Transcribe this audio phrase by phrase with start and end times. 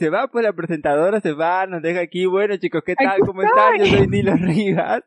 [0.00, 2.24] Se va, pues la presentadora se va, nos deja aquí.
[2.24, 3.20] Bueno, chicos, ¿qué tal?
[3.20, 3.76] ¿Cómo están?
[3.80, 5.02] Yo soy Nilo Rivas.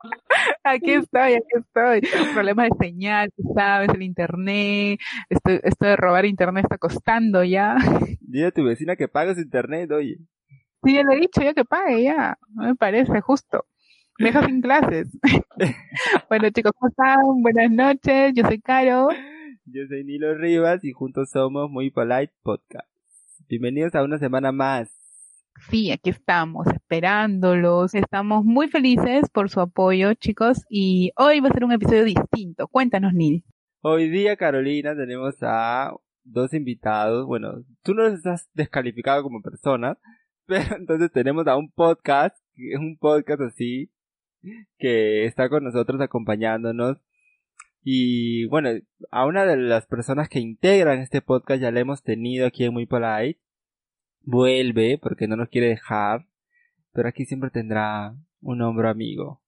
[0.62, 2.00] Aquí estoy, aquí estoy.
[2.34, 5.00] Problemas de señal, tú sabes, el internet.
[5.28, 7.76] Esto, esto de robar internet está costando ya.
[8.20, 10.18] Dile a tu vecina que pague su internet, oye.
[10.84, 12.38] Sí, ya le he dicho ya que pague, ya.
[12.54, 13.66] No me parece justo.
[14.20, 15.08] Me deja sin clases.
[16.28, 17.42] bueno, chicos, ¿cómo están?
[17.42, 18.34] Buenas noches.
[18.36, 19.08] Yo soy Caro.
[19.64, 22.93] Yo soy Nilo Rivas y juntos somos Muy Polite Podcast.
[23.46, 24.88] Bienvenidos a una semana más.
[25.68, 27.94] Sí, aquí estamos, esperándolos.
[27.94, 32.68] Estamos muy felices por su apoyo, chicos, y hoy va a ser un episodio distinto.
[32.68, 33.44] Cuéntanos, Nil.
[33.82, 37.26] Hoy día, Carolina, tenemos a dos invitados.
[37.26, 39.98] Bueno, tú no estás descalificado como persona,
[40.46, 42.36] pero entonces tenemos a un podcast,
[42.78, 43.90] un podcast así,
[44.78, 46.96] que está con nosotros acompañándonos.
[47.86, 48.70] Y bueno,
[49.10, 52.72] a una de las personas que integran este podcast ya la hemos tenido aquí en
[52.72, 53.38] Muy Polite.
[54.22, 56.26] Vuelve porque no nos quiere dejar.
[56.94, 59.42] Pero aquí siempre tendrá un hombro amigo.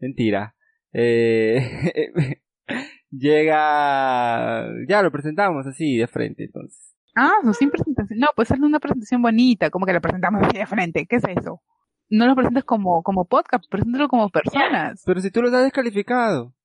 [0.00, 0.56] Mentira.
[0.92, 2.40] Eh,
[3.10, 4.66] llega...
[4.88, 6.92] Ya lo presentamos así de frente entonces.
[7.14, 8.18] Ah, no, sin presentación.
[8.18, 11.06] No, pues hazle una presentación bonita, como que la presentamos así de frente.
[11.06, 11.62] ¿Qué es eso?
[12.10, 15.02] No lo presentes como, como podcast, preséntalo como personas.
[15.06, 16.55] Pero si tú los has descalificado.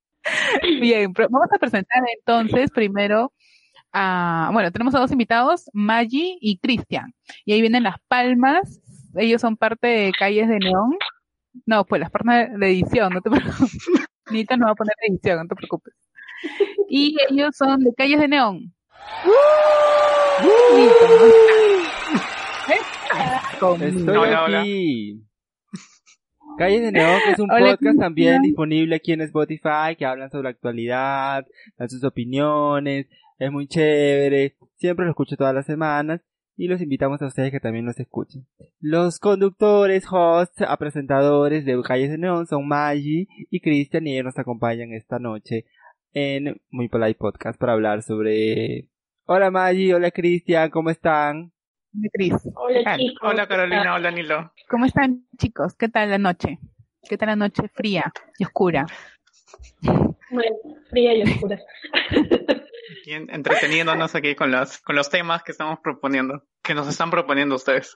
[0.81, 3.33] Bien, vamos a presentar entonces primero
[3.93, 7.13] a, bueno, tenemos a dos invitados, Maggie y Cristian.
[7.45, 8.79] Y ahí vienen las palmas.
[9.15, 10.97] Ellos son parte de Calles de Neón.
[11.65, 13.57] No, pues las palmas de edición, no te preocupes.
[14.31, 15.93] Nita no va a poner edición, no te preocupes.
[16.89, 18.73] Y ellos son de Calles de Neón.
[23.81, 25.21] Estoy aquí.
[26.61, 30.43] Calles de Neón, que es un podcast también disponible aquí en Spotify, que hablan sobre
[30.43, 33.07] la actualidad, dan sus opiniones,
[33.39, 36.21] es muy chévere, siempre lo escucho todas las semanas
[36.55, 38.45] y los invitamos a ustedes que también nos escuchen.
[38.79, 44.25] Los conductores, hosts, a presentadores de Calles de Neón son Maggie y Cristian y ellos
[44.25, 45.65] nos acompañan esta noche
[46.13, 48.87] en Muy Polite Podcast para hablar sobre...
[49.25, 51.53] Hola Maggie, hola Cristian, ¿cómo están?
[52.55, 53.29] Hola, chicos.
[53.29, 54.53] Hola Carolina, hola Nilo.
[54.69, 55.75] ¿Cómo están chicos?
[55.75, 56.57] ¿Qué tal la noche?
[57.07, 58.85] ¿Qué tal la noche fría y oscura?
[60.29, 60.55] Bueno,
[60.89, 61.59] fría y oscura.
[63.05, 67.55] Bien, entreteniéndonos aquí con los, con los temas que estamos proponiendo, que nos están proponiendo
[67.55, 67.93] ustedes.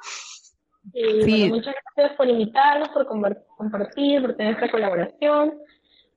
[0.93, 1.49] sí.
[1.49, 5.53] muchas gracias por invitarnos, por compartir, por tener esta colaboración.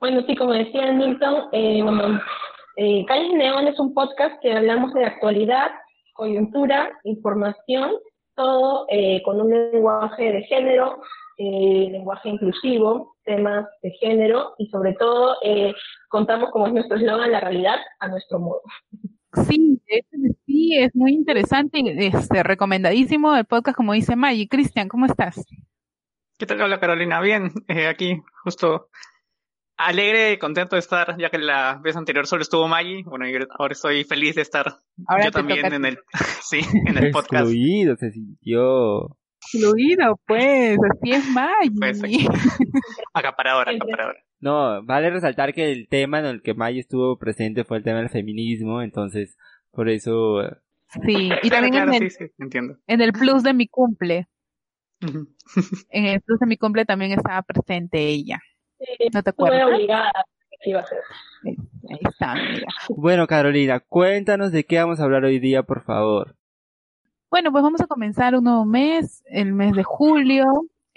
[0.00, 2.21] Bueno, sí, como decía Nilton, eh, bueno,
[2.77, 5.71] eh, Calles Neón es un podcast que hablamos de actualidad,
[6.19, 7.93] coyuntura, información,
[8.34, 11.01] todo eh, con un lenguaje de género,
[11.37, 15.73] eh, lenguaje inclusivo, temas de género y sobre todo eh,
[16.09, 18.62] contamos, como es nuestro eslogan, la realidad a nuestro modo.
[19.47, 19.81] Sí,
[20.45, 24.49] sí, es muy interesante y este, recomendadísimo el podcast, como dice Maggie.
[24.49, 25.47] Cristian, ¿cómo estás?
[26.37, 26.61] ¿Qué tal?
[26.61, 27.53] Hola Carolina, bien,
[27.89, 28.89] aquí justo
[29.78, 33.05] alegre y contento de estar, ya que la vez anterior solo estuvo Maggie.
[33.05, 33.25] Bueno,
[33.59, 34.81] ahora estoy feliz de estar
[35.25, 35.99] yo también en el,
[36.43, 37.44] sí, en el podcast.
[37.44, 39.17] Excluido se sintió.
[39.41, 41.71] Excluido, pues, así es Maggie.
[41.78, 42.03] Pues,
[43.15, 44.19] acaparadora, acaparadora.
[44.41, 48.00] No, vale resaltar que el tema en el que Maggie estuvo presente fue el tema
[48.00, 49.37] del feminismo, entonces,
[49.71, 50.43] por eso...
[51.05, 52.78] Sí, y también en, el, entiendo.
[52.87, 54.27] en el plus de mi cumple.
[55.00, 58.41] en el plus de mi cumple también estaba presente ella.
[59.12, 59.65] ¿No te acuerdas?
[59.65, 60.12] obligada.
[60.65, 60.99] Iba a ser.
[61.44, 62.66] Ahí está, mira.
[62.89, 66.34] Bueno, Carolina, cuéntanos de qué vamos a hablar hoy día, por favor.
[67.31, 70.44] Bueno, pues vamos a comenzar un nuevo mes, el mes de julio.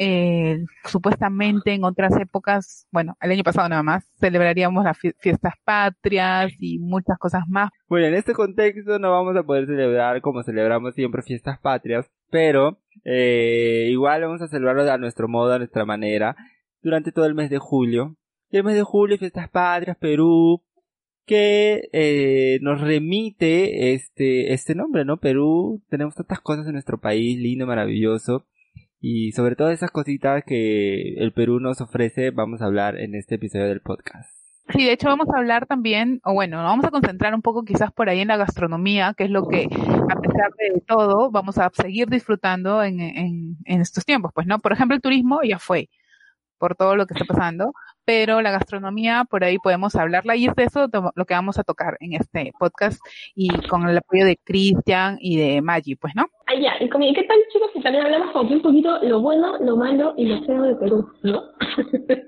[0.03, 6.51] Eh, supuestamente en otras épocas, bueno, el año pasado nada más, celebraríamos las fiestas patrias
[6.57, 7.69] y muchas cosas más.
[7.87, 12.79] Bueno, en este contexto no vamos a poder celebrar como celebramos siempre fiestas patrias, pero
[13.03, 16.35] eh, igual vamos a celebrarlo a nuestro modo, a nuestra manera
[16.81, 18.15] durante todo el mes de julio.
[18.51, 20.61] el mes de julio, Fiestas Patrias, Perú,
[21.25, 25.17] que eh, nos remite este, este nombre, ¿no?
[25.17, 28.45] Perú, tenemos tantas cosas en nuestro país, lindo, maravilloso,
[28.99, 33.35] y sobre todo esas cositas que el Perú nos ofrece, vamos a hablar en este
[33.35, 34.29] episodio del podcast.
[34.69, 37.91] Sí, de hecho vamos a hablar también, o bueno, vamos a concentrar un poco quizás
[37.91, 41.69] por ahí en la gastronomía, que es lo que, a pesar de todo, vamos a
[41.73, 44.59] seguir disfrutando en, en, en estos tiempos, pues, ¿no?
[44.59, 45.89] Por ejemplo, el turismo ya fue,
[46.61, 47.73] por todo lo que está pasando,
[48.05, 51.63] pero la gastronomía por ahí podemos hablarla y es de eso lo que vamos a
[51.63, 52.99] tocar en este podcast
[53.33, 56.27] y con el apoyo de Cristian y de Maggie, pues, ¿no?
[56.45, 57.71] Ah, ya, y ¿qué tal chicos?
[57.73, 61.11] Y también hablamos aquí un poquito lo bueno, lo malo y lo feo de Perú,
[61.23, 61.41] ¿no?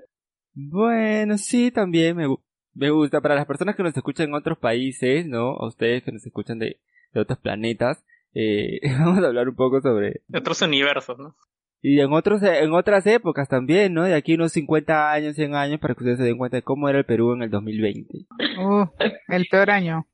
[0.55, 2.25] bueno, sí, también me,
[2.73, 3.21] me gusta.
[3.21, 5.51] Para las personas que nos escuchan en otros países, ¿no?
[5.59, 6.79] A ustedes que nos escuchan de,
[7.13, 8.03] de otros planetas,
[8.33, 10.21] eh, vamos a hablar un poco sobre...
[10.33, 11.35] Otros universos, ¿no?
[11.85, 14.03] Y en otros, en otras épocas también, ¿no?
[14.03, 16.87] De aquí unos 50 años, 100 años, para que ustedes se den cuenta de cómo
[16.87, 18.19] era el Perú en el 2020.
[18.57, 18.85] Uh,
[19.27, 20.07] el peor año.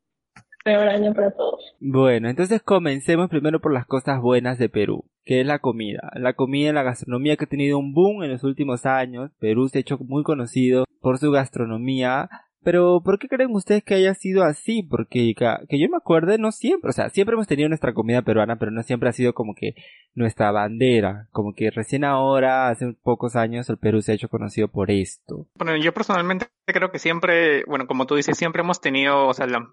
[0.66, 1.75] Peor año para todos.
[1.80, 6.10] Bueno, entonces comencemos primero por las cosas buenas de Perú, que es la comida.
[6.16, 9.30] La comida, la gastronomía que ha tenido un boom en los últimos años.
[9.39, 12.30] Perú se ha hecho muy conocido por su gastronomía,
[12.64, 14.84] pero, ¿por qué creen ustedes que haya sido así?
[14.84, 18.58] Porque que yo me acuerde, no siempre, o sea, siempre hemos tenido nuestra comida peruana,
[18.58, 19.76] pero no siempre ha sido como que
[20.14, 21.28] nuestra bandera.
[21.32, 25.48] Como que recién ahora, hace pocos años, el Perú se ha hecho conocido por esto.
[25.56, 29.48] Bueno, yo personalmente creo que siempre, bueno, como tú dices, siempre hemos tenido, o sea,
[29.48, 29.68] la,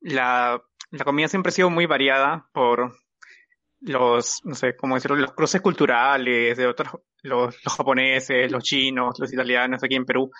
[0.00, 2.92] la, la comida siempre ha sido muy variada por
[3.80, 9.18] los, no sé, cómo decirlo, los cruces culturales de otros, los, los japoneses, los chinos,
[9.18, 10.30] los italianos aquí en Perú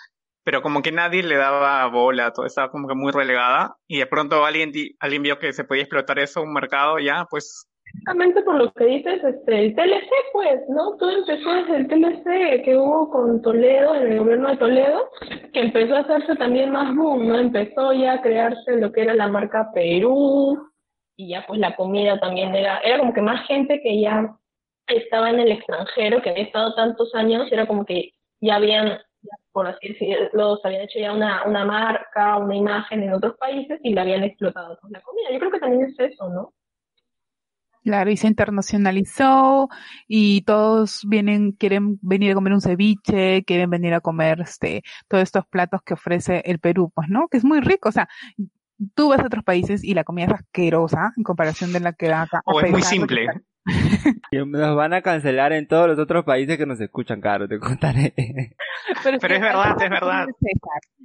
[0.43, 4.07] pero como que nadie le daba bola, todo estaba como que muy relegada y de
[4.07, 7.69] pronto alguien, alguien vio que se podía explotar eso, un mercado, ya, pues...
[7.85, 10.97] Exactamente por lo que dices, este, el TLC, pues, ¿no?
[10.97, 15.09] Todo empezó desde el TLC que hubo con Toledo, en el gobierno de Toledo,
[15.53, 17.37] que empezó a hacerse también más boom, ¿no?
[17.37, 20.71] Empezó ya a crearse lo que era la marca Perú
[21.15, 24.35] y ya pues la comida también era, era como que más gente que ya
[24.87, 28.99] estaba en el extranjero, que había estado tantos años, era como que ya habían
[29.51, 33.79] por así decirlo, se habían hecho ya una, una marca, una imagen en otros países
[33.83, 35.31] y la habían explotado con la comida.
[35.31, 36.53] Yo creo que también es eso, ¿no?
[37.83, 39.67] Claro, y se internacionalizó
[40.07, 45.23] y todos vienen, quieren venir a comer un ceviche, quieren venir a comer este, todos
[45.23, 47.27] estos platos que ofrece el Perú, pues, ¿no?
[47.27, 48.07] Que es muy rico, o sea,
[48.95, 52.07] tú vas a otros países y la comida es asquerosa en comparación de la que
[52.07, 52.41] da acá.
[52.45, 53.27] O es muy simple.
[54.45, 58.13] nos van a cancelar en todos los otros países que nos escuchan, Caro, te contaré.
[59.03, 60.27] Pero, es, verdad, es verdad.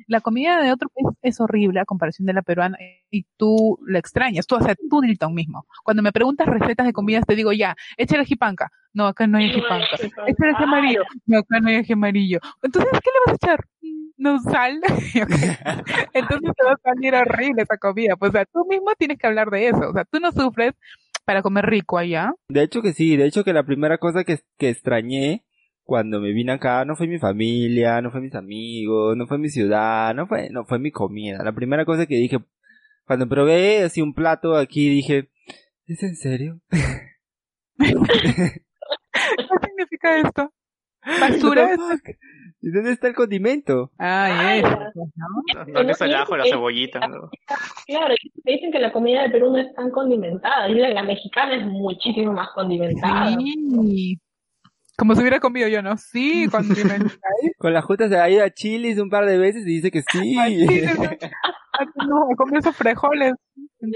[0.06, 2.76] La comida de otro país es horrible a comparación de la peruana
[3.10, 4.46] y tú la extrañas.
[4.46, 5.66] Tú, o sea, tú, Nilton mismo.
[5.84, 8.70] Cuando me preguntas recetas de comidas, te digo ya, échale jipanca.
[8.93, 9.96] No, acá no hay jipanca.
[10.26, 11.02] Échale ají amarillo.
[11.26, 12.40] No, acá no hay ají amarillo.
[12.62, 13.64] Entonces, ¿qué le vas a echar?
[14.16, 14.81] No sal.
[16.14, 18.16] Entonces te va a salir horrible esa comida.
[18.16, 19.90] Pues, o sea, tú mismo tienes que hablar de eso.
[19.90, 20.75] O sea, tú no sufres
[21.29, 22.33] para comer rico allá?
[22.49, 25.45] De hecho que sí, de hecho que la primera cosa que, que extrañé
[25.83, 29.51] cuando me vine acá no fue mi familia, no fue mis amigos, no fue mi
[29.51, 31.45] ciudad, no fue, no fue mi comida.
[31.45, 32.39] La primera cosa que dije,
[33.05, 35.29] cuando probé así un plato aquí dije,
[35.85, 36.63] ¿es en serio?
[36.71, 37.93] ¿Qué
[39.67, 40.51] significa esto?
[41.20, 41.70] ¿Basura?
[42.60, 43.93] ¿Y dónde está el condimento?
[43.99, 44.78] Ah, eso.
[45.72, 47.00] ¿Dónde está el ajo, la cebollita?
[47.87, 48.14] Claro,
[48.44, 50.69] dicen que la comida de Perú no es tan condimentada.
[50.69, 53.37] Y la mexicana es muchísimo más condimentada.
[53.37, 54.19] Sí.
[54.96, 55.96] Como si hubiera comido yo, ¿no?
[55.96, 57.12] Sí, condimentada.
[57.58, 60.02] Con la Juta se ha ido a Chilis un par de veces y dice que
[60.02, 60.37] sí.
[62.08, 63.34] no, comió esos frijoles.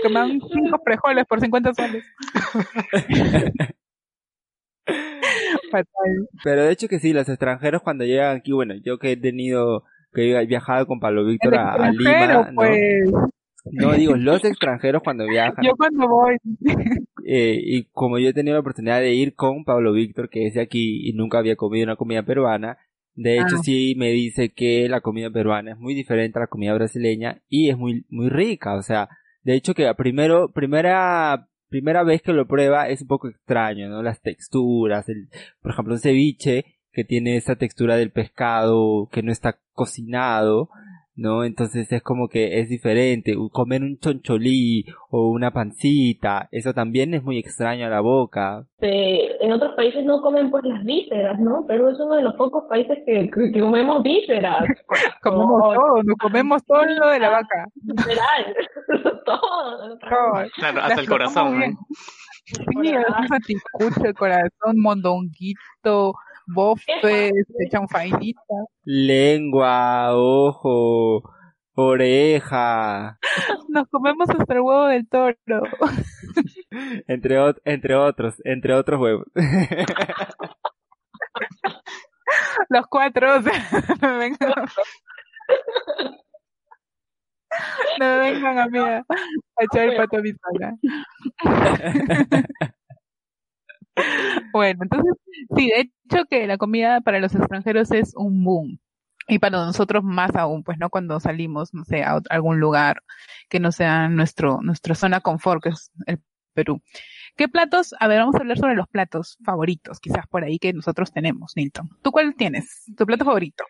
[0.05, 2.05] Coman cinco frijoles por 50 soles.
[6.45, 9.85] Pero de hecho que sí, los extranjeros cuando llegan aquí, bueno, yo que he tenido,
[10.13, 12.47] que he viajado con Pablo Víctor a, Lima, ¿no?
[12.55, 13.11] Pues.
[13.65, 15.65] No, digo, los extranjeros cuando viajan.
[15.65, 16.37] Yo cuando voy.
[17.25, 20.55] Eh, y como yo he tenido la oportunidad de ir con Pablo Víctor, que es
[20.55, 22.79] de aquí y nunca había comido una comida peruana,
[23.15, 23.63] de hecho ah.
[23.63, 27.71] sí me dice que la comida peruana es muy diferente a la comida brasileña y
[27.71, 29.09] es muy, muy rica, o sea,
[29.45, 34.03] de hecho que primero, primera primera vez que lo prueba es un poco extraño, ¿no?
[34.03, 35.29] Las texturas, el,
[35.63, 40.69] por ejemplo, un ceviche que tiene esa textura del pescado que no está cocinado,
[41.15, 41.45] ¿no?
[41.45, 43.35] Entonces es como que es diferente.
[43.53, 48.65] Comer un choncholí o una pancita, eso también es muy extraño a la boca.
[48.81, 51.65] en otros países no comen pues las vísceras, ¿no?
[51.67, 54.65] Pero es uno de los pocos países que, comemos vísceras.
[55.23, 57.67] comemos todo, nos comemos todo lo de la vaca.
[57.85, 58.57] Literal,
[59.25, 59.99] todo.
[60.55, 61.63] Claro, hasta el corazón.
[61.63, 61.75] ¿eh?
[62.45, 62.93] Sí,
[64.05, 66.15] el corazón, mondonguito,
[66.47, 68.55] bofes, echan fainita.
[68.85, 71.23] Lengua, ojo,
[71.75, 73.19] oreja.
[73.69, 75.37] Nos comemos hasta el huevo del toro.
[77.07, 79.27] entre, entre otros, entre otros huevos.
[82.69, 83.53] Los cuatro, o sea,
[84.01, 84.53] no me vengan.
[87.99, 89.05] No me vengan a mí a
[89.61, 90.75] echar el pato a mi sala.
[94.53, 95.13] Bueno, entonces,
[95.57, 98.79] sí, de hecho que la comida para los extranjeros es un boom.
[99.29, 100.91] Y para nosotros más aún, pues, ¿no?
[100.91, 103.03] Cuando salimos, no sé, a algún lugar
[103.49, 106.21] que no sea nuestro, nuestra zona confort, que es el
[106.55, 106.83] Perú.
[107.37, 107.95] ¿Qué platos?
[107.99, 111.53] A ver, vamos a hablar sobre los platos favoritos, quizás por ahí que nosotros tenemos,
[111.57, 111.89] Nilton.
[112.03, 112.85] ¿Tú cuál tienes?
[112.97, 113.65] ¿Tu plato favorito?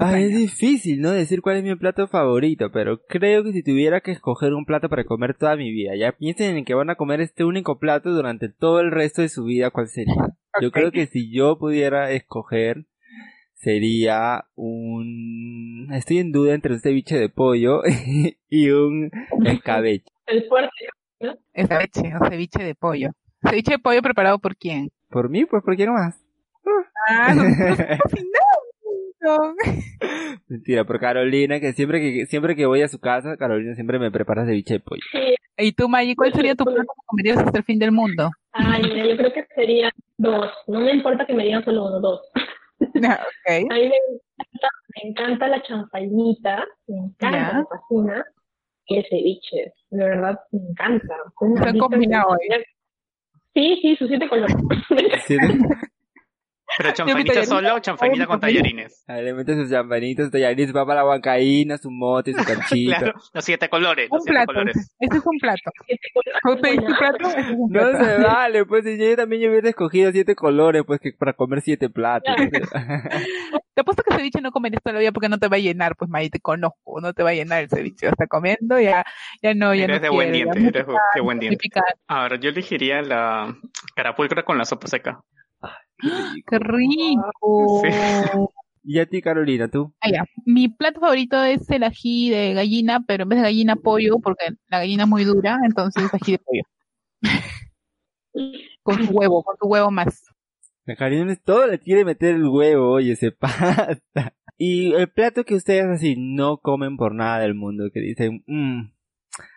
[0.00, 1.10] Ah, es difícil, ¿no?
[1.10, 4.88] Decir cuál es mi plato favorito, pero creo que si tuviera que escoger un plato
[4.88, 8.10] para comer toda mi vida, ya piensen en que van a comer este único plato
[8.10, 10.14] durante todo el resto de su vida, ¿cuál sería?
[10.60, 12.84] Yo creo que si yo pudiera escoger,
[13.54, 15.88] sería un...
[15.92, 17.82] Estoy en duda entre un ceviche de pollo
[18.48, 19.10] y un
[19.44, 20.10] escabeche.
[20.26, 20.70] El fuerte,
[21.20, 21.34] ¿no?
[21.52, 23.10] Escabeche o ceviche de pollo.
[23.48, 24.90] ¿Ceviche de pollo preparado por quién?
[25.08, 26.22] Por mí, pues por quién más.
[27.08, 27.42] Ah, no,
[30.48, 34.10] Mentira, por Carolina, que siempre que siempre que voy a su casa, Carolina siempre me
[34.10, 35.02] prepara ceviche de pollo.
[35.56, 38.30] ¿Y tú, Maggie, cuál sería tu plato comerías hasta el fin del mundo?
[38.52, 40.50] Ay, mira, yo creo que sería dos.
[40.66, 42.20] No me importa que me digan solo uno, dos.
[42.94, 43.64] Okay.
[43.70, 48.24] A mí me encanta, me encanta la champañita, me encanta, me fascina.
[48.86, 51.16] Y el ceviche, de verdad, me encanta.
[51.62, 52.64] Se combinado hoy.
[53.54, 54.56] Sí, sí, sus siete colores.
[56.78, 59.04] Pero champañita solo o con tallarines.
[59.06, 62.96] A le mete sus champañitos, tallarines, va para la bancaína, su mote, su canchito.
[62.96, 64.08] claro, los siete colores.
[64.10, 64.46] Un los siete plato.
[64.52, 64.94] colores.
[64.98, 65.70] Ese es un plato.
[66.42, 67.28] ¿Cómo pediste un plato?
[67.28, 70.82] Ese es un No se vale, pues si yo también yo hubiera escogido siete colores,
[70.86, 72.34] pues que para comer siete platos.
[73.74, 76.30] Te apuesto que ceviche no comerías todavía porque no te va a llenar, pues Maggie,
[76.30, 78.08] te conozco, no te va a llenar el ceviche.
[78.08, 79.04] Está comiendo, ya,
[79.42, 81.68] ya no, ya Eres no de buen diente, eres de buen diente.
[82.06, 83.56] Ahora, yo elegiría la
[83.94, 85.22] carapulcra con la sopa seca.
[86.02, 87.82] ¡Qué rico!
[88.84, 89.92] y a ti, Carolina, tú.
[90.00, 90.24] Ah, ya.
[90.44, 94.50] Mi plato favorito es el ají de gallina, pero en vez de gallina pollo, porque
[94.68, 96.62] la gallina es muy dura, entonces ají de pollo.
[98.82, 100.24] con su huevo, con su huevo más.
[100.84, 103.98] La Carolina todo le quiere meter el huevo, oye, se pasa.
[104.58, 108.92] Y el plato que ustedes así no comen por nada del mundo, que dicen, mmm,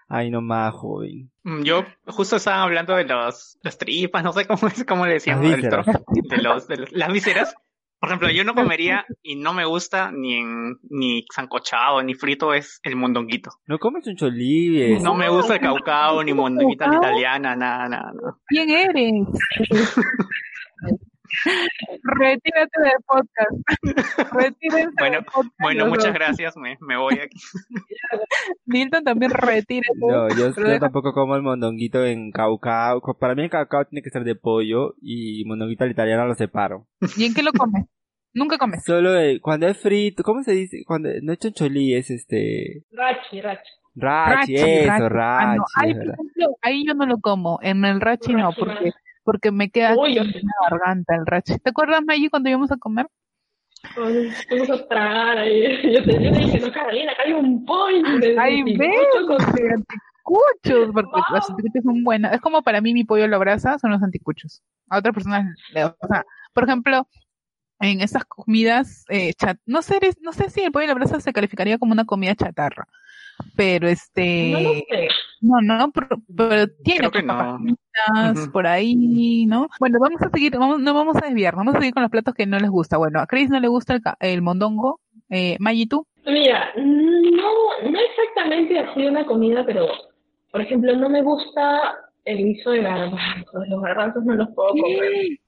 [0.07, 1.31] ay no más, joven.
[1.43, 5.13] Mm, Yo justo estaba hablando de los, las tripas, no sé cómo es, cómo le
[5.13, 5.85] decíamos, Las del vísceras.
[5.87, 7.55] tro- de los, de los- las vísceras.
[7.97, 12.53] Por ejemplo, yo no comería y no me gusta ni en, ni sancochado ni frito
[12.53, 13.51] es el mondonguito.
[13.67, 14.99] No comes un cholive.
[14.99, 18.37] No me gusta el caucao ni mondonguita italiana, nada, nada, nada.
[18.47, 19.27] ¿Quién eres?
[22.03, 24.33] Retírate del podcast.
[24.33, 25.53] Retírense Bueno, del podcast.
[25.59, 26.13] Bueno, muchas dos.
[26.13, 27.37] gracias, me, me voy aquí.
[28.65, 29.93] Milton también retírate.
[29.97, 33.01] No, yo, yo tampoco como el mondonguito en caucao.
[33.19, 36.87] Para mí el caucao tiene que ser de pollo y mondonguito al italiano lo separo.
[37.17, 37.85] ¿Y en qué lo comes?
[38.33, 38.83] Nunca comes.
[38.83, 40.83] Solo eh, cuando es frito, ¿cómo se dice?
[40.85, 43.69] Cuando no es choncholí, es este Rachi, rachi.
[43.95, 45.57] rachi, eso, Ah, rachi.
[45.57, 45.63] no.
[45.63, 46.13] es Ahí, por verdad.
[46.15, 47.59] ejemplo, ahí yo no lo como.
[47.61, 48.91] En el rachi no, Rachi, porque, rachi.
[49.25, 51.57] Porque me queda Uy, en la garganta el rachi.
[51.57, 53.07] ¿Te acuerdas, Maggie, cuando íbamos a comer?
[53.97, 55.91] Vamos a tragar ahí.
[55.93, 58.05] Yo te, dije, no, Carolina, acá hay un point.
[58.37, 62.31] Ay, con- De anticuchos, porque los anticuchos son buenos.
[62.31, 64.63] Es como para mí mi pollo a la brasa son los anticuchos.
[64.89, 67.07] A otras personas, le- o sea, por ejemplo,
[67.79, 71.19] en esas comidas, eh, chat, no sé, no sé si el pollo a la brasa
[71.19, 72.87] se calificaría como una comida chatarra,
[73.55, 75.07] pero este, No lo sé.
[75.41, 77.59] no, no, pero, pero tiene no.
[78.51, 79.67] por ahí, ¿no?
[79.79, 82.33] Bueno, vamos a seguir, vamos, no vamos a desviar, vamos a seguir con los platos
[82.33, 82.97] que no les gusta.
[82.97, 84.99] Bueno, a Chris no le gusta el, ca- el mondongo,
[85.29, 86.05] eh, Maggie, ¿tú?
[86.25, 89.87] Mira, no, no exactamente así una comida, pero,
[90.51, 93.67] por ejemplo, no me gusta el guiso de garbanzos.
[93.69, 95.39] Los garbanzos no los puedo comer.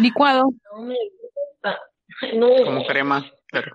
[0.00, 0.44] Licuado.
[0.74, 1.78] No me gusta.
[2.34, 2.46] No.
[2.64, 3.72] Como crema, claro.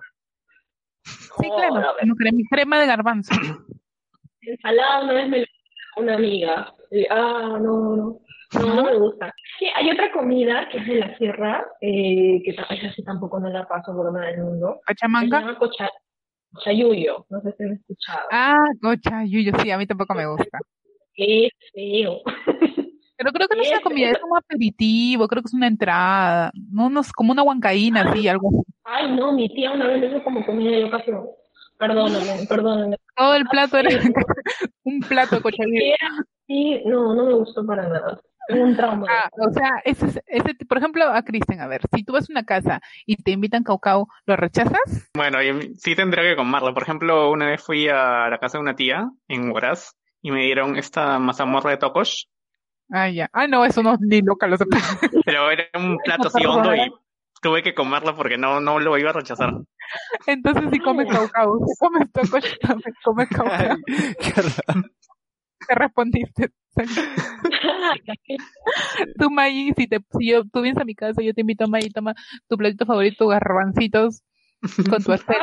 [1.08, 3.34] Sí, claro, No, crema, crema de garbanzo.
[4.42, 5.46] Ensalada una vez me lo
[5.96, 6.72] una amiga.
[6.90, 8.20] Y, ah, no, no.
[8.54, 9.34] No, no me gusta.
[9.58, 13.50] Sí, hay otra comida que es de la sierra, eh, que esa sí tampoco no
[13.50, 14.80] la paso por nada del mundo.
[14.86, 15.40] Se ¿Pachamanga?
[15.40, 15.90] llama cocha,
[16.54, 17.26] cochayuyo.
[17.28, 18.26] No sé si han escuchado.
[18.30, 20.58] Ah, cocha, yuyo, sí, a mí tampoco me gusta.
[21.14, 22.20] Qué feo.
[23.18, 26.52] Pero creo que no es una comida, es como aperitivo, creo que es una entrada,
[26.70, 28.64] no, no es como una huancaína, así, algo.
[28.84, 31.26] Ay, no, mi tía una vez hizo como comida de ocasión.
[31.78, 32.96] Perdóname, perdóname.
[33.16, 33.90] Todo el plato era
[34.84, 36.24] un plato de cocha yuyo.
[36.46, 38.20] Sí, no, no me gustó para nada.
[38.50, 39.06] Un trauma.
[39.10, 42.30] Ah, o sea, ese, es- ese, por ejemplo, a Kristen, a ver, si tú vas
[42.30, 45.10] a una casa y te invitan caucao, ¿lo rechazas?
[45.14, 46.72] Bueno, y sí tendría que comerlo.
[46.72, 50.44] Por ejemplo, una vez fui a la casa de una tía en Huaraz y me
[50.44, 52.24] dieron esta mazamorra de tokosh,
[52.90, 53.28] Ah, ya.
[53.32, 54.56] Ah, no, eso no, ni loca lo
[55.26, 56.90] pero era un plato así hondo y
[57.42, 59.52] tuve que comerlo porque no, no lo iba a rechazar.
[60.26, 61.58] Entonces si comes caucao,
[62.12, 63.56] tocosh, también comes caucao.
[63.58, 64.88] Ay, qué raro.
[65.66, 66.50] Te respondiste.
[69.18, 71.66] Tú, Maggie, si, te, si yo, tú vienes a mi casa, yo te invito a
[71.66, 72.14] Maggie, toma
[72.48, 74.22] tu platito favorito, garbancitos,
[74.88, 75.34] con tu aceite.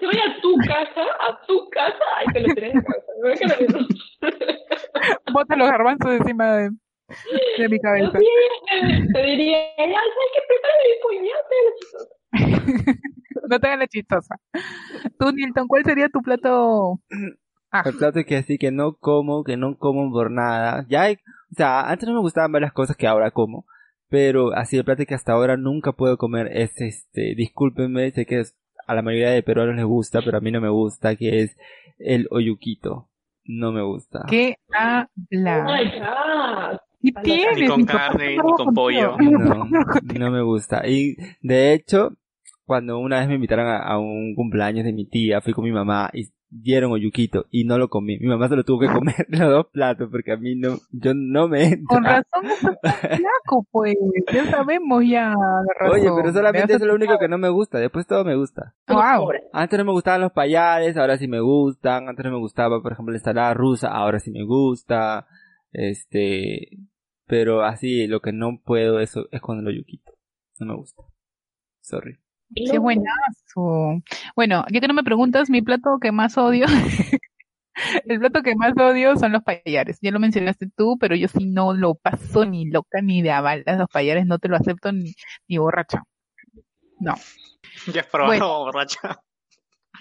[0.00, 3.06] si voy a- tu casa, a tu casa, ay, te lo tiré de casa.
[3.16, 3.78] Me voy a quedar viendo.
[5.42, 6.70] Bota los garbanzos encima de,
[7.58, 8.16] de mi cabeza.
[8.16, 8.26] Sí,
[9.12, 9.58] te, diría,
[13.48, 14.36] no te hagas la chistosa.
[15.18, 17.00] Tú, Nilton, ¿cuál sería tu plato?
[17.72, 17.82] Ah.
[17.84, 20.86] El plato que así que no como, que no como por nada.
[20.88, 23.66] Ya hay, o sea, antes no me gustaban varias cosas que ahora como.
[24.08, 28.44] Pero así el plato que hasta ahora nunca puedo comer es este, discúlpenme, sé que
[28.86, 31.56] a la mayoría de peruanos les gusta, pero a mí no me gusta, que es
[31.98, 33.08] el oyuquito.
[33.44, 34.20] No me gusta.
[34.28, 35.66] ¿Qué habla?
[35.66, 37.58] Oh ¿Y tienes?
[37.58, 39.16] Ni con carne, ni con pollo.
[39.18, 39.68] No,
[40.18, 40.86] no me gusta.
[40.86, 42.16] Y de hecho,
[42.64, 46.10] cuando una vez me invitaron a, un cumpleaños de mi tía, fui con mi mamá
[46.12, 48.18] y dieron oyuquito y no lo comí.
[48.18, 51.12] Mi mamá se lo tuvo que comer los dos platos porque a mí no, yo
[51.14, 51.86] no me entra.
[51.88, 53.94] Con razón es flaco, pues.
[54.32, 55.34] Ya sabemos ya
[55.90, 57.78] Oye, pero solamente eso es lo único que no me gusta.
[57.78, 58.74] Después todo me gusta.
[58.88, 59.30] Wow.
[59.52, 62.08] Antes no me gustaban los payares, ahora sí me gustan.
[62.08, 65.26] Antes no me gustaba, por ejemplo, la ensalada rusa, ahora sí me gusta.
[65.72, 66.68] Este,
[67.26, 70.12] pero así, lo que no puedo eso es con el oyuquito.
[70.60, 71.02] No me gusta.
[71.80, 72.21] Sorry.
[72.54, 74.02] Qué buenazo.
[74.36, 76.66] Bueno, ya que no me preguntas, mi plato que más odio,
[78.04, 79.98] el plato que más odio son los payares.
[80.00, 83.78] Ya lo mencionaste tú, pero yo sí no lo paso ni loca ni de avalas.
[83.78, 85.14] Los payares no te lo acepto ni,
[85.48, 86.02] ni borracha.
[87.00, 87.14] No.
[87.92, 89.20] Ya has probado borracha.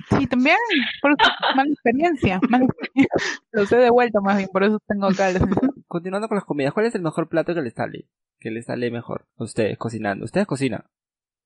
[0.10, 0.56] Sí, también,
[1.02, 3.10] por eso, mala experiencia, mala experiencia.
[3.52, 5.30] Los he devuelto más bien, por eso tengo acá.
[5.88, 8.08] Continuando con las comidas, ¿cuál es el mejor plato que les sale?
[8.40, 10.26] Que les sale mejor a ustedes cocinando.
[10.26, 10.86] ¿Ustedes cocinan?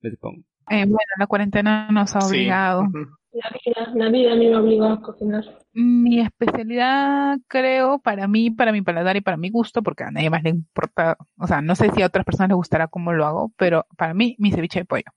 [0.05, 0.43] Les pongo.
[0.69, 2.83] Eh, bueno, la cuarentena nos ha obligado.
[3.31, 5.43] La vida, la vida me obligó a cocinar.
[5.73, 10.29] Mi especialidad, creo, para mí, para mi paladar y para mi gusto, porque a nadie
[10.29, 13.25] más le importa, o sea, no sé si a otras personas les gustará cómo lo
[13.25, 15.11] hago, pero para mí, mi ceviche de pollo.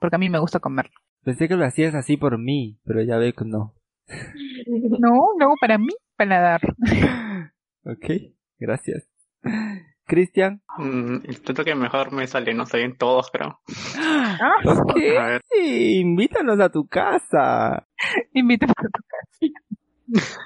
[0.00, 0.92] Porque a mí me gusta comerlo.
[1.22, 3.74] Pensé que lo hacías así por mí, pero ya veo que no.
[4.98, 6.60] No, no, para mí, paladar.
[7.84, 8.06] ok,
[8.58, 9.08] gracias.
[10.10, 10.60] Cristian.
[10.76, 13.60] Mm, el plato que mejor me sale, no sé, en todos, creo.
[14.40, 14.96] Ah, ok,
[15.62, 17.86] invítanos a tu casa.
[18.32, 20.40] Invítanos a tu casa.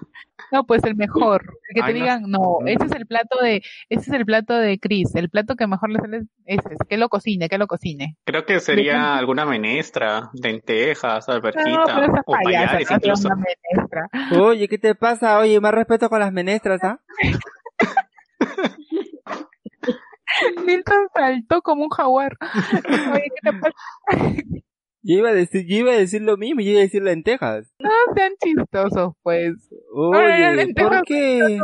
[0.53, 1.59] No, pues el mejor.
[1.75, 5.15] Que te digan, no, ese es el plato de, ese es el plato de Chris.
[5.15, 8.17] El plato que mejor le sale es ese, que lo cocine, que lo cocine.
[8.25, 13.29] Creo que sería alguna menestra, lentejas, alberjita, o payares incluso.
[14.39, 15.39] Oye, ¿qué te pasa?
[15.39, 17.01] Oye, más respeto con las menestras, ¿ah?
[20.67, 22.37] Milton saltó como un jaguar.
[23.13, 23.75] Oye, ¿qué te pasa?
[25.07, 27.71] Yo iba a decir, yo iba a decir lo mismo, yo iba a decir lentejas.
[27.79, 29.53] No sean chistosos, pues.
[29.93, 31.59] Oye, ¿por qué?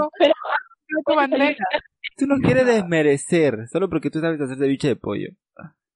[2.19, 5.31] Tú no quieres desmerecer, solo porque tú sabes hacer ceviche de pollo.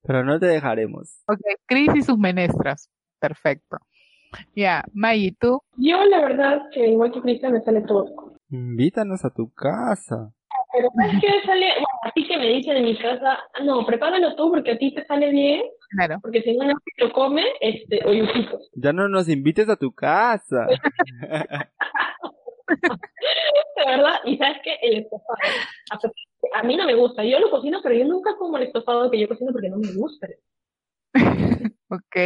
[0.03, 1.23] Pero no te dejaremos.
[1.27, 2.91] Ok, Cris y sus menestras.
[3.21, 3.79] Perfecto.
[4.55, 5.61] Ya, Maggie, ¿tú?
[5.77, 8.37] Yo, la verdad, que igual que Cristian, me sale todo.
[8.51, 10.33] Invítanos a tu casa.
[10.75, 11.67] Pero ¿sabes qué sale?
[11.75, 15.07] Bueno, así que me dice de mi casa, no, prepáralo tú porque a ti te
[15.07, 15.63] sale bien.
[15.91, 16.19] Claro.
[16.21, 18.71] Porque si no, no lo come, este, oyuquitos.
[18.75, 20.67] Ya no nos invites a tu casa.
[22.67, 25.39] de verdad, y sabes que el estofado,
[26.55, 29.21] a, mí no me gusta, yo lo cocino, pero yo nunca como el estofado que
[29.21, 30.27] yo cocino porque no me gusta.
[31.89, 32.17] ok,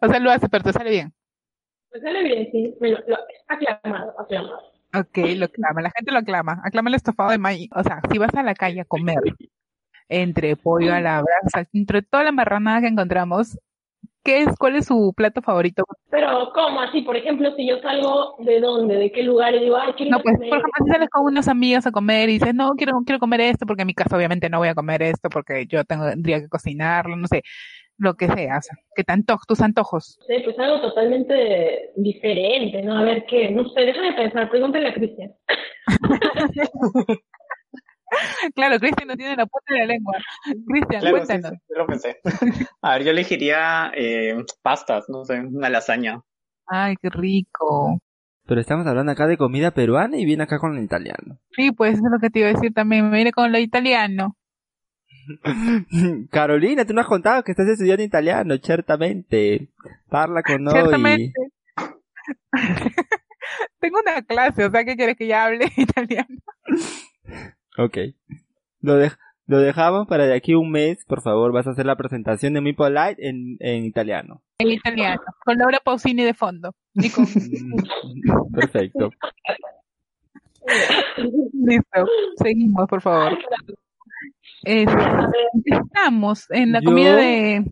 [0.00, 1.12] o sea, lo hace, pero te sale bien.
[1.92, 3.16] Me sale bien, sí, me lo, lo,
[3.48, 4.73] aclamado, aclamado.
[4.94, 7.68] Ok, lo aclama, la gente lo aclama, aclama el estofado de maíz.
[7.74, 9.18] O sea, si vas a la calle a comer
[10.08, 13.58] entre pollo a la brasa, entre toda la marranada que encontramos,
[14.22, 15.84] ¿qué es, cuál es su plato favorito?
[16.10, 17.02] Pero, ¿cómo así?
[17.02, 18.96] Por ejemplo, si yo salgo, ¿de dónde?
[18.96, 19.54] ¿De qué lugar?
[19.54, 22.28] Y digo, ay, quiero No, pues, por ejemplo, si sales con unos amigos a comer
[22.28, 24.74] y dices, no, quiero, quiero comer esto porque en mi casa obviamente no voy a
[24.74, 27.42] comer esto porque yo tendría que cocinarlo, no sé
[27.98, 29.14] lo que sea, o sea, que te
[29.46, 30.18] tus antojos.
[30.26, 32.98] Sí, pues algo totalmente diferente, ¿no?
[32.98, 35.32] A ver qué, no sé, déjame pensar, pregúntale a Cristian.
[38.54, 40.18] claro, Cristian no tiene la punta de la lengua.
[40.66, 41.52] Cristian, cuéntanos.
[41.68, 42.16] yo lo pensé.
[42.82, 46.22] A ver, yo elegiría eh, pastas, no sé, una lasaña.
[46.66, 47.98] Ay, qué rico.
[48.46, 51.38] Pero estamos hablando acá de comida peruana y viene acá con lo italiano.
[51.52, 53.58] Sí, pues eso es lo que te iba a decir también, me viene con lo
[53.58, 54.36] italiano.
[56.30, 59.68] Carolina, tú no has contado que estás estudiando italiano, ciertamente.
[60.08, 60.74] Parla con noi.
[60.74, 61.32] Ciertamente.
[63.80, 66.38] Tengo una clase, o sea, ¿qué quieres que ya hable italiano?
[67.76, 67.98] ok.
[68.80, 68.98] Lo,
[69.46, 72.60] lo dejamos para de aquí un mes, por favor, vas a hacer la presentación de
[72.60, 74.42] Mi Polite en, en italiano.
[74.58, 76.74] En italiano, con Laura Pausini de fondo.
[78.54, 79.10] Perfecto.
[81.52, 82.06] Listo,
[82.36, 83.38] seguimos, por favor.
[84.62, 87.70] Estamos en la comida de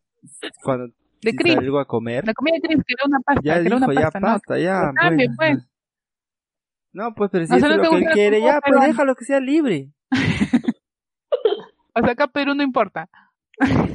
[0.62, 1.56] cuando de Chris.
[1.56, 2.26] algo a comer.
[2.26, 3.40] La comida de Chris, que era una pasta.
[3.44, 4.60] Ya que dijo, era una ya pasta, pasta, no.
[4.60, 4.92] ya.
[4.94, 5.54] Cambio, pues.
[5.54, 5.68] pues.
[6.92, 8.52] No, pues, pero si O sea, es no lo te que él gusta quiere, ya,
[8.52, 8.86] pues peruano.
[8.86, 9.88] déjalo que sea libre.
[11.94, 13.08] O sea, acá Perú no importa.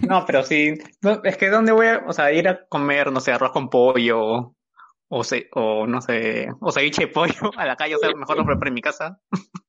[0.07, 0.75] No, pero sí,
[1.23, 4.55] es que ¿dónde voy a, o sea, ir a comer, no sé, arroz con pollo,
[5.07, 8.37] o, se, o no sé, o ceviche de pollo a la calle, o sea, mejor
[8.37, 9.19] lo preparo en mi casa.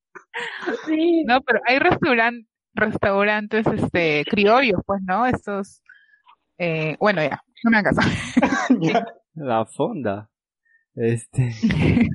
[0.86, 1.24] Sí.
[1.24, 2.46] No, pero hay restaurantes,
[2.78, 5.26] restaurantes, este, criollos, pues, ¿no?
[5.26, 5.82] Estos,
[6.58, 7.96] eh, bueno, ya, no me hagas
[9.34, 10.30] La fonda.
[10.94, 11.50] Este.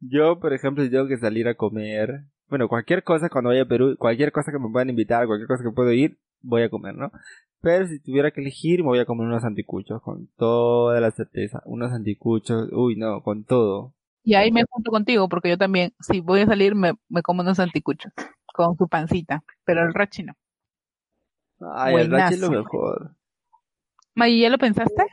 [0.00, 3.68] Yo, por ejemplo, si tengo que salir a comer, bueno, cualquier cosa cuando vaya a
[3.68, 6.94] Perú, cualquier cosa que me puedan invitar, cualquier cosa que puedo ir, voy a comer,
[6.96, 7.12] ¿no?
[7.60, 11.62] Pero si tuviera que elegir, me voy a comer unos anticuchos, con toda la certeza.
[11.64, 13.94] Unos anticuchos, uy, no, con todo.
[14.24, 17.42] Y ahí me junto contigo, porque yo también, si voy a salir, me, me como
[17.42, 18.12] unos anticuchos,
[18.52, 20.34] con su pancita, pero el rachi no.
[21.74, 23.14] Ay, el rachi es lo mejor.
[24.14, 25.04] May, ¿ya lo pensaste?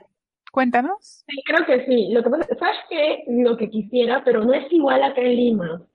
[0.51, 1.23] Cuéntanos.
[1.27, 2.11] Sí, creo que sí.
[2.11, 3.23] Lo que pasa, ¿sabes qué?
[3.27, 5.89] Lo que quisiera, pero no es igual acá en Lima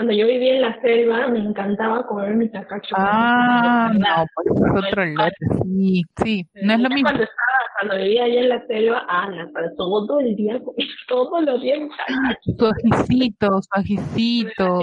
[0.00, 2.94] cuando yo vivía en la selva me encantaba comer mi tacacho.
[2.96, 5.02] Ah, no, pues es otro
[5.62, 7.08] Sí, sí, no es lo mismo.
[7.08, 10.58] Cuando, estaba, cuando vivía allá en la selva, Ana, para todo el día,
[11.08, 11.80] todos los días.
[12.56, 14.78] Su ajicito, su ajicito.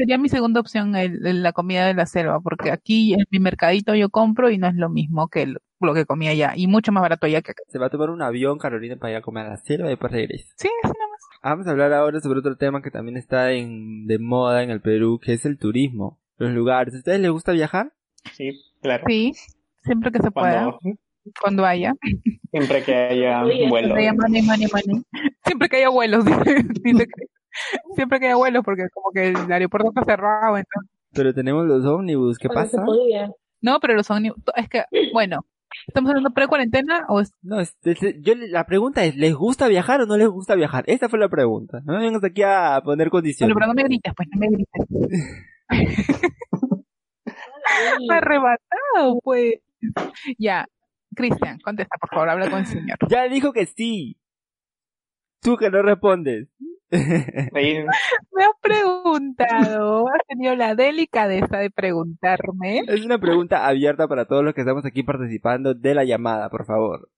[0.00, 3.94] Sería mi segunda opción el, la comida de la selva, porque aquí en mi mercadito
[3.94, 7.02] yo compro y no es lo mismo que lo que comía allá, y mucho más
[7.02, 7.62] barato allá que acá.
[7.68, 9.90] Se va a tomar un avión, Carolina, para ir a comer a la selva y
[9.90, 10.54] después regresa.
[10.56, 11.20] Sí, así nada más.
[11.42, 14.80] Vamos a hablar ahora sobre otro tema que también está en, de moda en el
[14.80, 16.94] Perú, que es el turismo, los lugares.
[16.94, 17.92] ¿A ustedes les gusta viajar?
[18.32, 19.04] Sí, claro.
[19.06, 19.34] Sí,
[19.82, 20.78] siempre que se pueda.
[21.42, 21.92] Cuando, haya.
[22.50, 23.98] Siempre que haya vuelos.
[25.44, 26.24] Siempre que haya vuelos,
[26.82, 27.06] dice,
[27.94, 30.56] siempre que haya vuelos, porque como que el aeropuerto está cerrado.
[30.56, 30.90] Entonces.
[31.12, 32.84] Pero tenemos los ómnibus, ¿qué pasa?
[33.62, 35.40] No, pero los ómnibus, es que, bueno,
[35.86, 37.32] ¿Estamos hablando pre-cuarentena o es...
[37.42, 40.84] No, yo, la pregunta es, ¿les gusta viajar o no les gusta viajar?
[40.88, 41.80] Esa fue la pregunta.
[41.84, 43.54] No vengas aquí a poner condiciones.
[43.54, 44.86] pero no me grites, pues, no me grites.
[48.10, 49.60] Arrebatado, pues.
[50.38, 50.66] Ya.
[51.14, 52.98] Cristian, contesta, por favor, habla con el señor.
[53.08, 54.16] Ya dijo que sí.
[55.40, 56.48] Tú que no respondes.
[57.52, 62.82] Me has preguntado, has tenido la delicadeza de preguntarme.
[62.88, 66.66] Es una pregunta abierta para todos los que estamos aquí participando de la llamada, por
[66.66, 67.08] favor.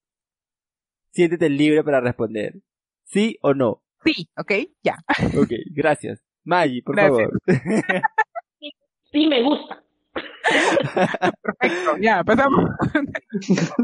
[1.11, 2.61] Siéntete libre para responder.
[3.05, 3.81] ¿Sí o no?
[4.03, 4.51] Sí, ok,
[4.83, 4.97] ya.
[5.37, 6.23] Ok, gracias.
[6.43, 7.31] Maggie, por favor.
[9.13, 9.83] Sí, me gusta.
[11.39, 12.65] Perfecto, ya, empezamos.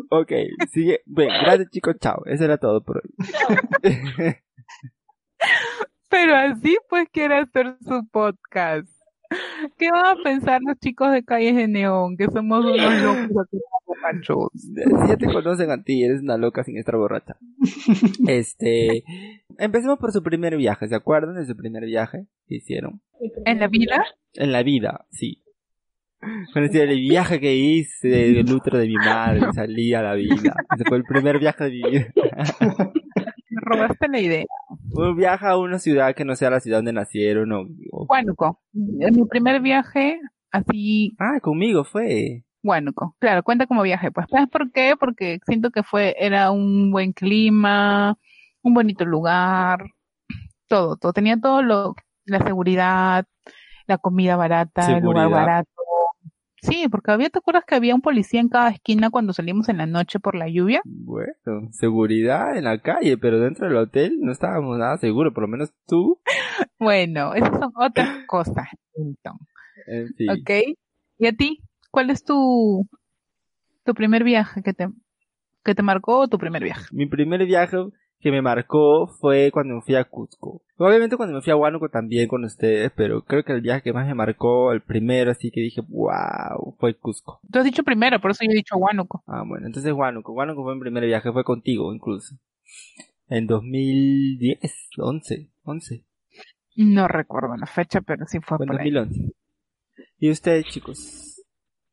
[0.10, 0.32] ok,
[0.71, 1.02] sigue.
[1.06, 2.23] Bueno, gracias chicos, chao.
[2.25, 3.13] Eso era todo por hoy.
[6.10, 8.89] Pero así pues quiere hacer su podcast.
[9.78, 12.17] ¿Qué van a pensar los chicos de Calles de Neón?
[12.17, 14.50] Que somos unos locos borrachos.
[15.08, 17.38] Ya te conocen a ti, eres una loca sin estar borracha.
[18.28, 19.04] Este,
[19.58, 23.02] empecemos por su primer viaje, ¿se acuerdan de su primer viaje que hicieron?
[23.45, 24.04] ¿En la vida?
[24.34, 25.43] En la vida, sí.
[26.54, 30.54] Bueno, el viaje que hice el útero de mi madre, salí a la vida.
[30.76, 32.13] Ese fue el primer viaje de mi vida.
[33.69, 34.45] Robaste la idea.
[35.15, 37.65] viaja a una ciudad que no sea la ciudad donde nacieron o...
[37.91, 38.62] Huánuco.
[38.73, 40.19] En mi primer viaje,
[40.51, 41.15] así...
[41.19, 42.43] Ah, conmigo fue.
[42.63, 43.15] Huánuco.
[43.19, 44.12] Claro, cuenta como viaje.
[44.12, 44.95] Pues, ¿sabes por qué?
[44.99, 48.17] Porque siento que fue, era un buen clima,
[48.62, 49.79] un bonito lugar,
[50.67, 51.13] todo, todo.
[51.13, 53.25] Tenía todo lo, la seguridad,
[53.88, 55.69] la comida barata, el lugar barato.
[56.62, 59.78] Sí, porque había, ¿te acuerdas que había un policía en cada esquina cuando salimos en
[59.78, 60.82] la noche por la lluvia?
[60.86, 65.48] Bueno, seguridad en la calle, pero dentro del hotel no estábamos nada seguros, por lo
[65.48, 66.19] menos tú.
[66.80, 69.48] bueno, esas son otras cosas, entonces.
[69.88, 70.30] En fin.
[70.30, 70.78] Ok.
[71.17, 71.62] ¿Y a ti?
[71.91, 72.88] ¿Cuál es tu,
[73.84, 74.89] tu primer viaje que te,
[75.63, 76.86] que te marcó tu primer viaje?
[76.91, 77.78] Mi primer viaje
[78.19, 80.62] que me marcó fue cuando me fui a Cusco.
[80.77, 83.93] Obviamente cuando me fui a Huánuco también con ustedes, pero creo que el viaje que
[83.93, 87.39] más me marcó, el primero así que dije, wow, fue Cusco.
[87.49, 89.23] Tú has dicho primero, por eso yo he dicho Huánuco.
[89.25, 90.34] Ah, bueno, entonces Huánuco.
[90.34, 92.36] Huánuco fue mi primer viaje, fue contigo incluso.
[93.29, 96.03] En 2010, 11, 11.
[96.75, 99.34] No recuerdo la fecha, pero sí fue, fue en 2011.
[100.17, 101.41] ¿Y ustedes, chicos?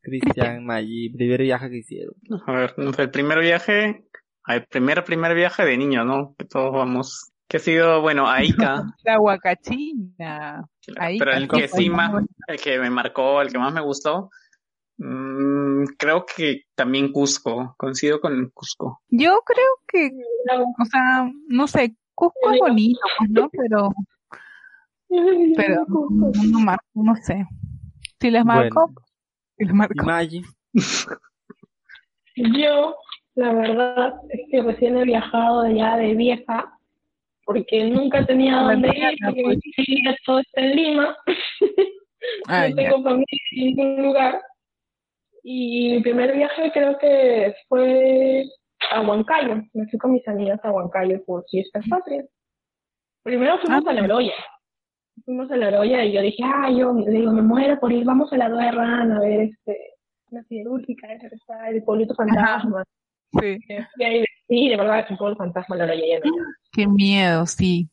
[0.01, 2.15] Cristian, Maggi, primer viaje que hicieron.
[2.47, 4.05] A ver, el primer viaje
[4.47, 6.35] al primer, primer viaje de niño, ¿no?
[6.39, 7.33] Que todos vamos.
[7.49, 8.85] Que ha sido, bueno, a Ica.
[9.05, 10.65] La Huacachina.
[11.19, 14.31] Pero el que sí más, el que me marcó, el que más me gustó,
[14.99, 17.75] mmm, creo que también Cusco.
[17.77, 19.01] Coincido con Cusco.
[19.09, 20.11] Yo creo que,
[20.79, 23.51] o sea, no sé, Cusco es bonito, pues, ¿no?
[23.51, 23.91] Pero,
[25.57, 27.47] pero no, marco, no sé.
[28.21, 28.93] Si les marco,
[29.59, 29.95] si les marco.
[32.37, 32.97] Yo
[33.37, 36.73] la verdad es que recién he viajado ya de vieja,
[37.45, 41.17] porque nunca tenía dónde ir, porque mi familia todo está en Lima.
[42.49, 44.43] no tengo familia en ningún lugar.
[45.43, 48.45] Y mi primer viaje creo que fue
[48.91, 49.63] a Huancayo.
[49.75, 52.27] Me fui con mis amigas a Huancayo por fiestas patrias.
[53.23, 54.35] Primero fuimos ah, a La Oroya.
[55.25, 58.33] Fuimos a La Oroya y yo dije, ah, yo digo, me muero por ir, vamos
[58.33, 59.79] a la Duerran a ver este,
[60.31, 62.83] una siderúrgica, ese que está el pueblito fantasma.
[63.33, 63.59] Sí.
[64.49, 65.93] sí, de verdad es un pueblo fantasma La.
[66.73, 67.89] Qué miedo, sí.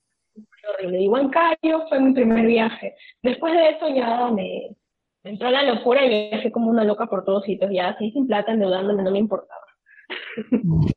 [0.69, 1.01] Horrible.
[1.01, 2.95] Y Huancayo fue mi primer viaje.
[3.21, 4.75] Después de eso ya me,
[5.23, 8.51] entró la locura y viajé como una loca por todos sitios, ya así sin plata,
[8.51, 9.61] endeudándome, no me importaba.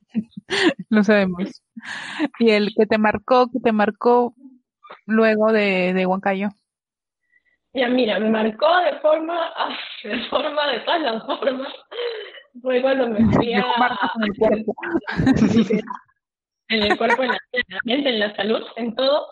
[0.88, 1.62] Lo sabemos.
[2.38, 4.34] ¿Y el que te marcó, que te marcó
[5.06, 6.48] luego de, de Huancayo?
[7.72, 9.52] Ya, mira, me marcó de forma,
[10.04, 11.72] de forma, de todas las formas.
[12.62, 13.64] Fue cuando me fui a...
[14.16, 14.74] En el cuerpo.
[16.68, 17.38] en el cuerpo, en la,
[17.84, 19.26] mente, en la salud, en todo.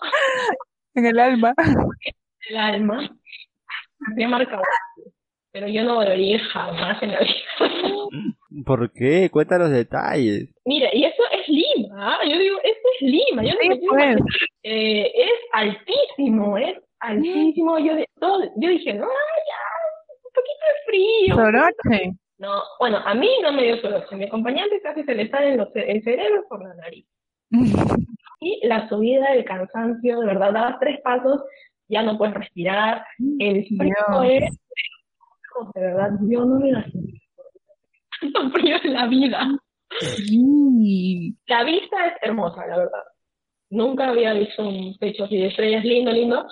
[0.94, 1.54] En el alma.
[1.58, 1.76] En
[2.50, 3.10] el alma.
[4.16, 4.62] Me marcado.
[5.52, 8.64] Pero yo no volvería jamás en la vida.
[8.66, 9.30] ¿Por qué?
[9.30, 10.52] Cuenta los detalles.
[10.64, 11.94] Mira, y eso es Lima.
[11.96, 12.18] ¿ah?
[12.28, 13.44] Yo digo, esto es Lima.
[13.44, 13.52] Yo
[13.88, 14.16] pues.
[14.64, 17.78] eh, es altísimo, es altísimo.
[17.78, 19.62] Yo, yo dije, no, ya,
[20.24, 21.34] un poquito de frío.
[21.36, 22.23] Soroche.
[22.38, 24.16] No, bueno, a mí no me dio soroche.
[24.16, 27.06] Mi acompañante casi se le sale el cerebro por la nariz.
[28.40, 31.42] y la subida del cansancio, de verdad, daba tres pasos
[31.88, 33.04] ya no puedes respirar,
[33.38, 34.58] el frío es,
[35.74, 37.04] de verdad, yo no me imagino
[38.20, 39.48] tanto frío en la vida.
[41.46, 43.02] La vista es hermosa, la verdad.
[43.70, 46.46] Nunca había visto un pecho así de estrellas, lindo, lindo,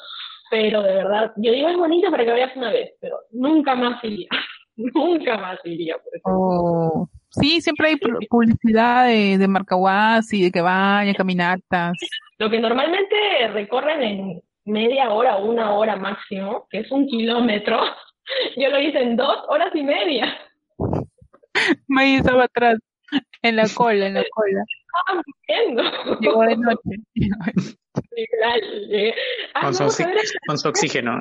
[0.51, 4.03] pero de verdad, yo digo es bonito para que veas una vez, pero nunca más
[4.05, 4.29] iría.
[4.95, 5.97] nunca más iría.
[5.99, 7.09] Por oh.
[7.31, 7.97] Sí, siempre hay
[8.29, 11.95] publicidad de, de Marcahuasi, de que vaya, caminatas.
[12.39, 13.17] Lo que normalmente
[13.53, 17.81] recorren en media hora, una hora máximo, que es un kilómetro,
[18.57, 20.37] yo lo hice en dos horas y media.
[21.89, 22.79] Me estaba atrás,
[23.43, 24.65] en la cola, en la cola.
[25.07, 26.21] Estaba muriendo.
[26.21, 27.03] Llegó de noche.
[29.61, 30.05] con, su
[30.47, 31.21] con, su oxígeno.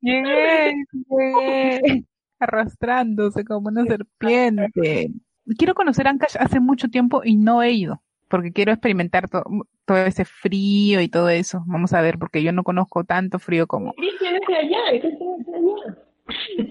[0.00, 0.72] Llegué,
[1.10, 2.04] llegué,
[2.38, 5.12] arrastrándose como una serpiente.
[5.58, 10.24] Quiero conocer Ancash hace mucho tiempo y no he ido porque quiero experimentar todo ese
[10.24, 11.62] frío y todo eso.
[11.66, 13.94] Vamos a ver, porque yo no conozco tanto frío como.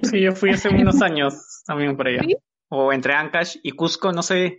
[0.03, 2.21] Sí, yo fui hace unos años también por allá.
[2.69, 4.57] O entre Ancash y Cusco, no sé,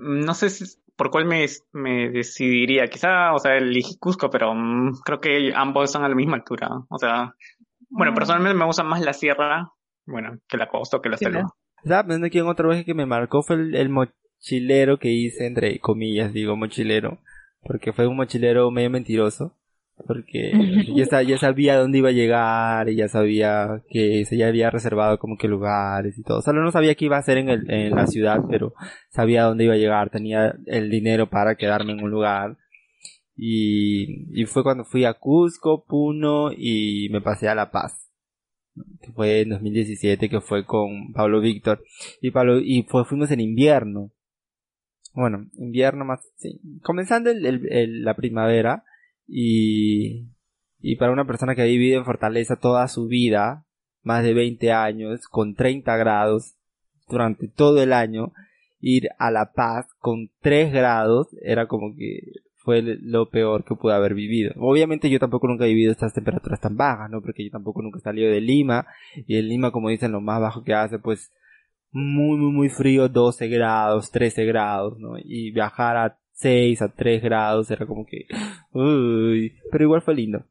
[0.00, 0.48] no sé
[0.96, 2.86] por cuál me, me decidiría.
[2.86, 6.68] Quizá, o sea, elegí Cusco, pero mm, creo que ambos están a la misma altura.
[6.88, 7.34] O sea,
[7.90, 8.14] bueno, ah.
[8.14, 9.70] personalmente me gusta más la sierra,
[10.06, 11.48] bueno, que la costa o que la selva.
[11.84, 12.04] ¿Sabes?
[12.04, 15.78] Pensando que en otro viaje que me marcó fue el, el, mochilero que hice, entre
[15.80, 17.18] comillas, digo mochilero,
[17.62, 19.56] porque fue un mochilero medio mentiroso,
[20.06, 20.52] porque
[20.94, 25.18] ya, ya sabía dónde iba a llegar y ya sabía que se ya había reservado
[25.18, 26.40] como que lugares y todo.
[26.42, 28.74] Solo no sabía qué iba a hacer en, el, en la ciudad, pero
[29.10, 32.56] sabía dónde iba a llegar, tenía el dinero para quedarme en un lugar.
[33.34, 38.11] Y, y fue cuando fui a Cusco, Puno y me pasé a La Paz
[39.00, 41.82] que fue en 2017 que fue con Pablo Víctor.
[42.20, 44.10] Y Pablo y fue fuimos en invierno.
[45.14, 48.84] Bueno, invierno más, sí, comenzando el, la primavera
[49.28, 50.26] y,
[50.80, 53.66] y para una persona que ha vivido en Fortaleza toda su vida,
[54.02, 56.54] más de 20 años, con 30 grados
[57.08, 58.32] durante todo el año,
[58.80, 62.20] ir a La Paz con 3 grados era como que
[62.64, 64.52] fue lo peor que pude haber vivido.
[64.56, 67.20] Obviamente yo tampoco nunca he vivido estas temperaturas tan bajas, ¿no?
[67.20, 68.86] Porque yo tampoco nunca he salido de Lima
[69.26, 71.32] y en Lima, como dicen, lo más bajo que hace, pues
[71.90, 75.18] muy, muy, muy frío, 12 grados, 13 grados, ¿no?
[75.18, 78.26] Y viajar a 6, a 3 grados era como que,
[78.72, 80.44] uy, pero igual fue lindo.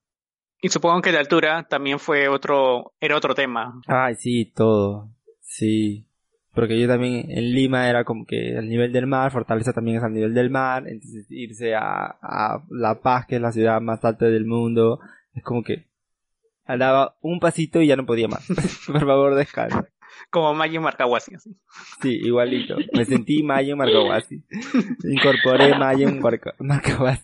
[0.61, 3.81] Y supongo que la altura también fue otro, era otro tema.
[3.87, 6.05] Ay, sí, todo, sí.
[6.53, 10.03] Porque yo también en Lima era como que al nivel del mar, Fortaleza también es
[10.03, 14.03] al nivel del mar, entonces irse a, a La Paz, que es la ciudad más
[14.03, 14.99] alta del mundo,
[15.33, 15.85] es como que
[16.65, 18.45] andaba un pasito y ya no podía más.
[18.87, 19.87] Por favor, descansa.
[20.29, 21.55] Como Mayo Marcahuasi, así.
[22.01, 22.75] Sí, igualito.
[22.93, 24.43] Me sentí Mayo Marcahuasi.
[25.03, 26.09] Incorporé Mayo
[26.59, 27.23] Marcahuasi.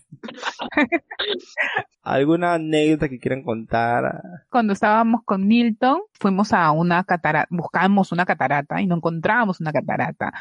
[2.02, 4.22] ¿Alguna anécdota que quieran contar?
[4.48, 9.72] Cuando estábamos con Nilton, fuimos a una catarata, buscábamos una catarata y no encontrábamos una
[9.72, 10.32] catarata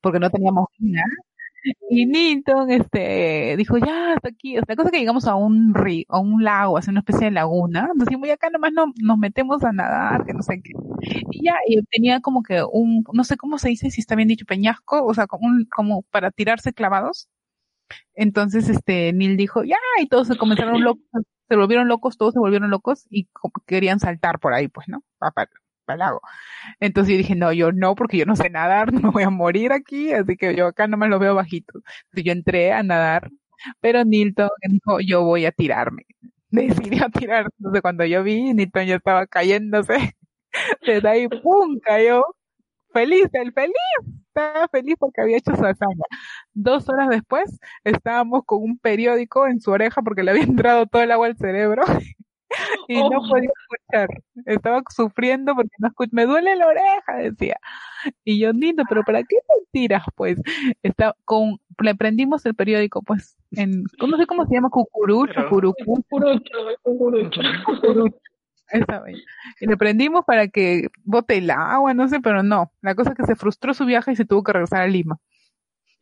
[0.00, 1.06] porque no teníamos nada.
[1.88, 4.58] Y Nilton, este, dijo, ya, hasta aquí.
[4.58, 7.30] O sea, cosa que llegamos a un río, a un lago, a una especie de
[7.32, 7.88] laguna.
[7.94, 10.72] Nos decimos, y acá nomás no, nos metemos a nadar, que no sé qué.
[11.30, 14.28] Y ya, y tenía como que un, no sé cómo se dice, si está bien
[14.28, 17.28] dicho, peñasco, o sea, como, un, como para tirarse clavados.
[18.14, 21.02] Entonces, este, Neil dijo, ya, y todos se comenzaron locos,
[21.48, 23.28] se volvieron locos, todos se volvieron locos y
[23.66, 25.02] querían saltar por ahí, pues, ¿no?
[25.18, 25.50] Para,
[25.90, 26.20] para el lago.
[26.80, 29.30] Entonces yo dije, no, yo no, porque yo no sé nadar, no me voy a
[29.30, 31.78] morir aquí, así que yo acá no me lo veo bajito.
[31.78, 33.30] Entonces yo entré a nadar,
[33.80, 36.04] pero Nilton dijo, yo voy a tirarme.
[36.50, 40.16] Decidió tirar, entonces cuando yo vi, Nilton ya estaba cayéndose,
[40.86, 41.78] desde ahí, ¡pum!
[41.80, 42.24] cayó,
[42.92, 43.74] feliz, el feliz,
[44.28, 46.04] estaba feliz porque había hecho su hazaña.
[46.54, 51.02] Dos horas después estábamos con un periódico en su oreja porque le había entrado todo
[51.02, 51.84] el agua al cerebro
[52.88, 53.28] y no oh.
[53.28, 54.08] podía escuchar.
[54.46, 57.56] Estaba sufriendo porque no escucho, me duele la oreja, decía.
[58.24, 60.02] Y yo, Nino, pero ¿para qué mentiras?
[60.14, 60.40] Pues,
[60.82, 66.02] está con, le prendimos el periódico, pues, en, no sé cómo se llama, cucurucho, curucu.
[66.08, 67.40] Cucurucho, cucurucho.
[69.60, 72.72] Y le prendimos para que bote el agua, no sé, pero no.
[72.82, 75.18] La cosa es que se frustró su viaje y se tuvo que regresar a Lima.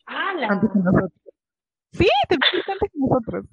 [0.07, 1.13] ¡Ah, Antes que nosotros.
[1.93, 3.47] Sí, te antes que nosotros.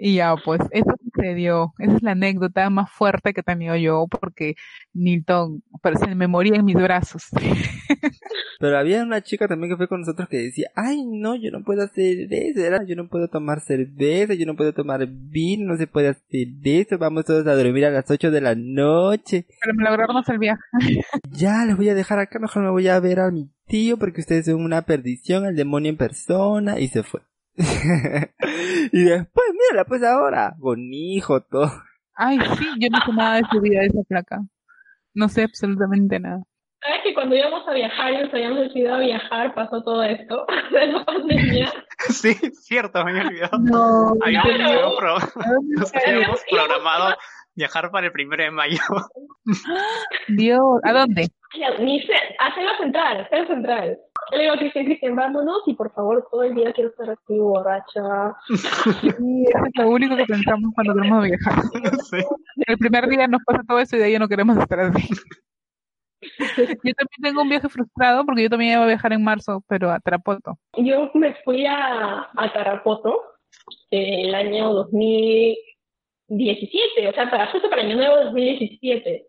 [0.00, 1.74] Y ya, pues, eso sucedió.
[1.78, 4.54] Esa es la anécdota más fuerte que he tenido yo, porque
[4.94, 7.24] Nilton parece me moría en mis brazos.
[8.60, 11.62] Pero había una chica también que fue con nosotros que decía, ay, no, yo no
[11.64, 15.86] puedo hacer eso, yo no puedo tomar cerveza, yo no puedo tomar vino, no se
[15.86, 19.46] puede hacer eso, vamos todos a dormir a las 8 de la noche.
[19.60, 20.60] Pero me lograron el viaje.
[21.30, 24.20] ya, les voy a dejar acá, mejor me voy a ver a mi tío porque
[24.20, 27.20] ustedes son una perdición, el demonio en persona, y se fue.
[28.92, 31.70] y después, mírala pues ahora, con hijo, todo.
[32.14, 34.38] Ay, sí, yo no sé nada de su vida de esa placa.
[35.14, 36.42] No sé absolutamente nada.
[36.80, 40.46] ¿Sabes que cuando íbamos a viajar y nos habíamos decidido a viajar pasó todo esto
[40.72, 41.72] de la pandemia?
[42.10, 43.58] Sí, cierto, me había olvidado.
[43.58, 47.16] No, habíamos, habíamos programado
[47.56, 48.78] viajar para el primero de mayo.
[50.28, 51.28] Dios, ¿a dónde?
[51.80, 52.54] Ni sé, a
[53.48, 53.98] Central.
[54.30, 57.10] Yo le digo a Cristian, Cristian, vámonos y por favor todo el día quiero estar
[57.10, 58.36] así borracha.
[59.18, 61.62] Sí, eso es lo único que pensamos cuando queremos viajar.
[62.66, 65.08] El primer día nos pasa todo eso y de ahí no queremos estar así.
[66.20, 69.88] Yo también tengo un viaje frustrado porque yo también iba a viajar en marzo, pero
[69.90, 70.58] a Tarapoto.
[70.76, 73.22] Yo me fui a, a Tarapoto
[73.90, 79.28] el año 2017, o sea, para, justo para el año nuevo 2017.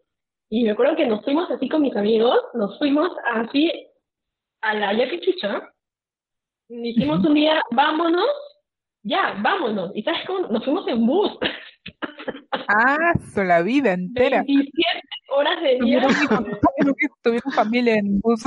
[0.50, 3.72] Y me acuerdo que nos fuimos así con mis amigos, nos fuimos así
[4.62, 5.74] a la Yaquichucha.
[6.68, 8.30] Dijimos un día, vámonos,
[9.04, 9.92] ya, vámonos.
[9.96, 10.48] ¿Y sabes cómo?
[10.48, 11.32] Nos fuimos en bus.
[12.72, 14.44] Ah, la vida entera.
[14.46, 16.28] 27 horas de viaje.
[17.24, 18.44] Tuvimos familia en bus.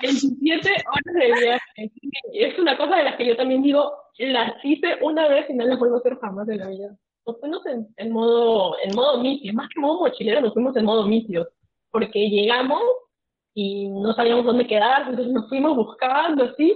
[0.00, 1.92] 27 horas de viaje.
[2.32, 5.66] Es una cosa de las que yo también digo, las hice una vez y no
[5.66, 6.96] las vuelvo a hacer jamás en la vida.
[7.26, 11.06] Nos fuimos en, modo en modo misio, más que modo mochilero, nos fuimos en modo
[11.06, 11.48] misio,
[11.90, 12.80] porque llegamos
[13.62, 16.74] y no sabíamos dónde quedar, entonces nos fuimos buscando así,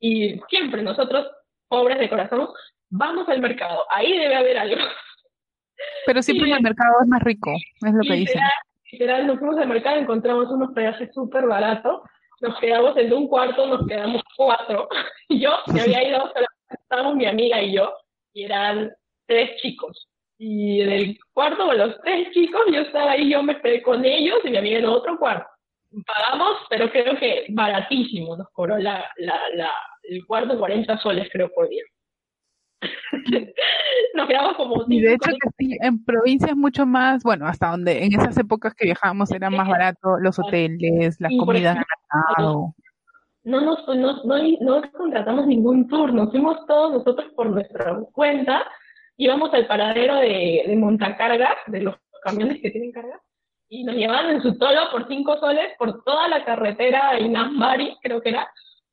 [0.00, 1.26] y siempre nosotros,
[1.68, 2.48] pobres de corazón,
[2.88, 4.82] vamos al mercado, ahí debe haber algo.
[6.06, 8.40] Pero siempre en el mercado es más rico, es lo que dicen.
[8.90, 12.00] Literal, nos fuimos al mercado, encontramos unos peajes súper baratos,
[12.40, 14.88] nos quedamos en un cuarto, nos quedamos cuatro.
[15.28, 16.32] Yo me había ido,
[16.70, 17.92] estábamos mi amiga y yo,
[18.32, 18.90] y eran
[19.26, 20.08] tres chicos.
[20.38, 24.04] Y en el cuarto con los tres chicos, yo estaba ahí, yo me quedé con
[24.04, 25.53] ellos y mi amiga en otro cuarto.
[26.06, 29.70] Pagamos, pero creo que baratísimo, nos cobró la, la, la,
[30.02, 31.82] el cuarto 40 soles, creo, por día.
[34.14, 34.84] nos quedamos como...
[34.88, 38.36] Y de hecho que sí, en provincia es mucho más, bueno, hasta donde en esas
[38.38, 41.78] épocas que viajábamos era más barato los hoteles, las comidas
[43.44, 48.64] no nos, no, no, no contratamos ningún tour, nos fuimos todos nosotros por nuestra cuenta,
[49.18, 53.20] íbamos al paradero de, de montacargas, de los camiones que tienen carga,
[53.74, 58.20] y nos llevaban en su tolo por cinco soles por toda la carretera Inambari, creo
[58.20, 58.48] que era,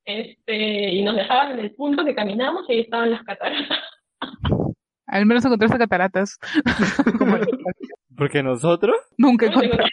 [0.05, 3.77] este, y nos dejaban en el punto que caminamos y ahí estaban las cataratas.
[5.05, 6.39] Al menos encontraste cataratas.
[8.17, 9.91] Porque nosotros nunca encontramos.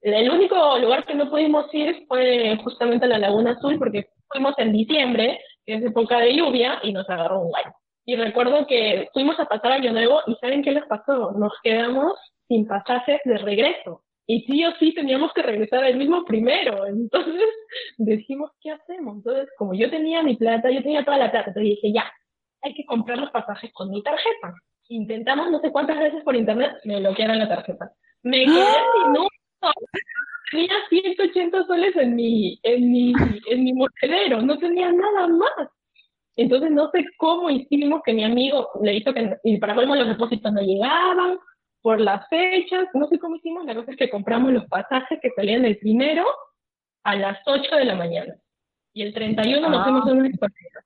[0.00, 4.54] El único lugar que no pudimos ir fue justamente a la Laguna Azul porque fuimos
[4.58, 7.72] en diciembre, que es época de lluvia, y nos agarró un baño.
[8.04, 11.32] Y recuerdo que fuimos a pasar Año Nuevo y ¿saben qué les pasó?
[11.32, 12.12] Nos quedamos
[12.48, 16.86] sin pasajes de regreso y sí o sí teníamos que regresar el mismo primero.
[16.86, 17.42] Entonces
[17.98, 19.16] dijimos, ¿qué hacemos?
[19.16, 22.10] Entonces, como yo tenía mi plata, yo tenía toda la plata, entonces dije, ya,
[22.62, 24.54] hay que comprar los pasajes con mi tarjeta.
[24.88, 27.90] Intentamos no sé cuántas veces por internet, me bloquearon la tarjeta.
[28.22, 29.28] Me quedé sin un
[30.50, 33.12] Tenía 180 soles en mi, en mi,
[33.50, 35.68] en mi monedero, no tenía nada más.
[36.36, 40.08] Entonces no sé cómo hicimos que mi amigo le hizo que, y para colmo los
[40.08, 41.38] depósitos no llegaban,
[41.84, 45.28] por las fechas, no sé cómo hicimos, la cosa es que compramos los pasajes que
[45.36, 46.24] salían el primero
[47.02, 48.34] a las 8 de la mañana.
[48.94, 50.82] Y el 31 nos fuimos a una discoteca.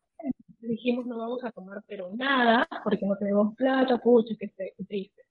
[0.58, 4.50] Dijimos, no vamos a tomar pero nada, porque no tenemos plata, pucha, qué,
[4.88, 5.22] triste.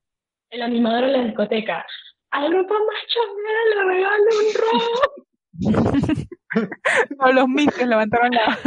[0.51, 1.85] El animador de la discoteca,
[2.31, 6.27] al grupo más chambera le regalo un ron.
[7.19, 8.57] no, los mises levantaron la...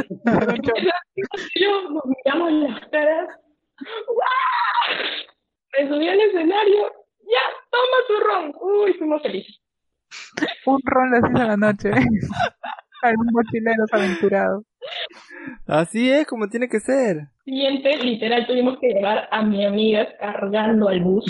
[1.55, 3.39] Yo nos miramos las caras.
[5.79, 6.93] Me subí al escenario.
[7.21, 8.55] Ya, toma tu ron.
[8.61, 9.61] Uy, fuimos felices.
[10.67, 11.91] un ron las 6 de la noche.
[13.03, 14.65] Algún mochilero aventurado.
[15.67, 17.29] Así es como tiene que ser.
[17.45, 21.25] Siguiente, literal, tuvimos que llevar a mi amiga cargando al bus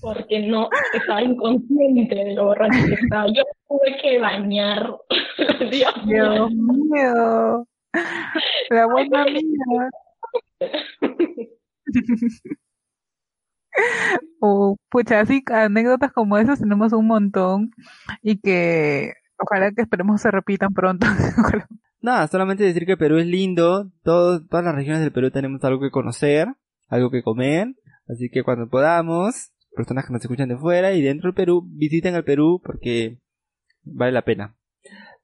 [0.00, 3.26] porque no estaba inconsciente de lo borracho que estaba.
[3.28, 4.96] Yo tuve que bañar.
[5.70, 7.66] Dios, Dios mío.
[8.70, 9.90] La buena amiga.
[14.40, 17.70] oh, pucha, así anécdotas como esas tenemos un montón
[18.22, 21.06] y que ojalá que esperemos se repitan pronto.
[22.02, 25.90] Nada, solamente decir que Perú es lindo, todas las regiones del Perú tenemos algo que
[25.90, 26.48] conocer,
[26.88, 27.74] algo que comer,
[28.08, 32.14] así que cuando podamos, personas que nos escuchan de fuera y dentro del Perú, visiten
[32.14, 33.18] el Perú porque
[33.84, 34.56] vale la pena.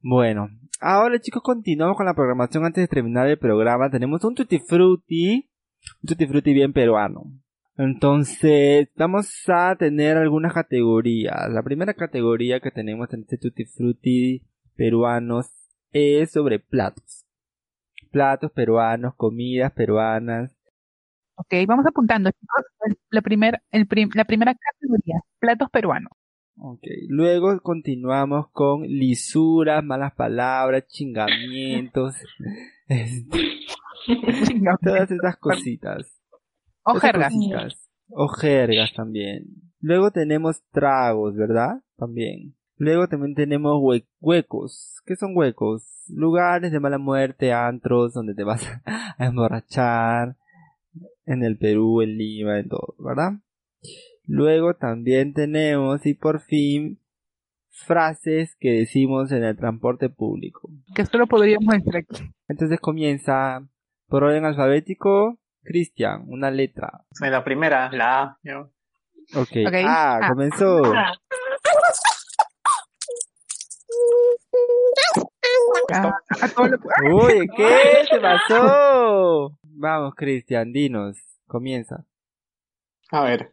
[0.01, 3.91] Bueno, ahora chicos continuamos con la programación antes de terminar el programa.
[3.91, 5.49] Tenemos un Tutti Frutti,
[6.03, 7.33] un Tutti Frutti bien peruano.
[7.79, 11.51] Entonces, vamos a tener algunas categorías.
[11.51, 14.43] La primera categoría que tenemos en este Tutti Frutti
[14.77, 15.47] peruanos
[15.93, 17.25] es sobre platos.
[18.11, 20.57] Platos peruanos, comidas peruanas,
[21.39, 22.31] Ok, vamos apuntando,
[23.11, 26.11] La, primer, el la primera categoría, platos peruanos.
[26.59, 32.15] Ok, luego continuamos con lisuras, malas palabras, chingamientos,
[32.89, 33.39] este,
[34.83, 36.19] todas esas cositas.
[36.87, 37.35] O jergas.
[38.11, 39.45] O jergas también.
[39.81, 41.83] Luego tenemos tragos, ¿verdad?
[41.97, 42.55] También.
[42.77, 43.83] Luego también tenemos
[44.21, 45.03] huecos.
[45.05, 45.83] ¿Qué son huecos?
[46.09, 50.37] Lugares de mala muerte, antros, donde te vas a emborrachar
[51.25, 53.33] en el Perú, en Lima, en todo, ¿verdad?
[54.25, 57.01] Luego también tenemos, y por fin,
[57.71, 60.71] frases que decimos en el transporte público.
[60.95, 62.33] Que esto lo podríamos decir aquí.
[62.49, 63.69] Entonces comienza
[64.07, 67.05] por orden alfabético, Cristian, una letra.
[67.21, 68.39] La primera, la A.
[69.35, 69.85] Ok, okay.
[69.85, 70.83] Ah, ah, comenzó.
[70.95, 71.13] Ah.
[77.13, 78.05] Uy, ¿qué?
[78.11, 79.59] ¿Qué pasó?
[79.63, 81.19] Vamos, Cristian, dinos.
[81.47, 82.05] Comienza.
[83.11, 83.53] A ver.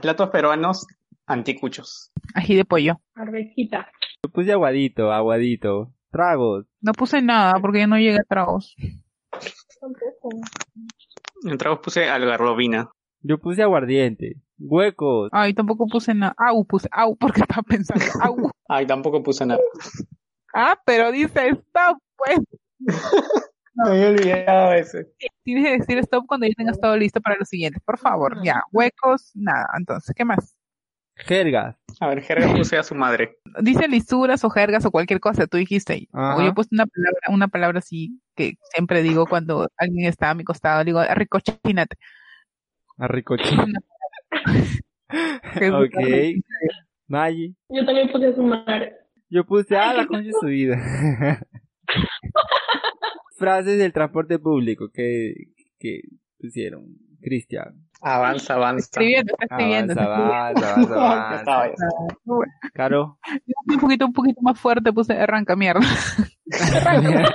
[0.00, 0.86] Platos peruanos
[1.26, 2.10] anticuchos.
[2.34, 3.00] Ají de pollo.
[3.14, 3.90] Arvejita.
[4.24, 5.92] Yo puse aguadito, aguadito.
[6.10, 6.66] Tragos.
[6.80, 8.74] No puse nada porque yo no llegué a tragos.
[11.44, 12.90] En tragos puse algarrobina.
[13.20, 14.36] Yo puse aguardiente.
[14.58, 15.28] Huecos.
[15.32, 16.34] Ay, tampoco puse nada.
[16.36, 18.04] Au, puse au porque estaba pensando.
[18.22, 18.50] Au.
[18.68, 19.60] Ay, tampoco puse nada.
[20.54, 22.40] Ah, pero dice stop, pues.
[23.74, 25.06] No me he olvidado ese.
[25.44, 27.80] Tienes que decir stop cuando ya tengas todo listo para lo siguiente.
[27.84, 28.62] Por favor, ya.
[28.72, 29.66] Huecos, nada.
[29.76, 30.54] Entonces, ¿qué más?
[31.16, 31.76] Jergas.
[32.00, 33.38] A ver, jergas puse a su madre.
[33.60, 36.08] Dice lisuras o jergas o cualquier cosa, tú dijiste.
[36.12, 40.34] O yo puse una palabra, una palabra así que siempre digo cuando alguien está a
[40.34, 41.96] mi costado, digo, arricochínate.
[42.96, 43.72] Arricochínate.
[45.72, 45.96] ok.
[47.08, 47.54] Maggie.
[47.68, 48.94] Yo también puse a su madre.
[49.28, 50.78] Yo puse a la concha de su vida
[53.38, 55.32] frases del transporte público que,
[55.78, 56.02] que
[56.38, 56.84] pusieron,
[57.20, 57.88] Cristian.
[58.00, 58.84] Avanza, avanza.
[58.84, 60.00] Escribiendo, está escribiendo.
[60.00, 61.86] Avanza, avanza, avanza.
[62.74, 63.18] Caro.
[63.66, 65.80] Un poquito, un poquito más fuerte puse arranca mierda.
[66.76, 67.32] arranca.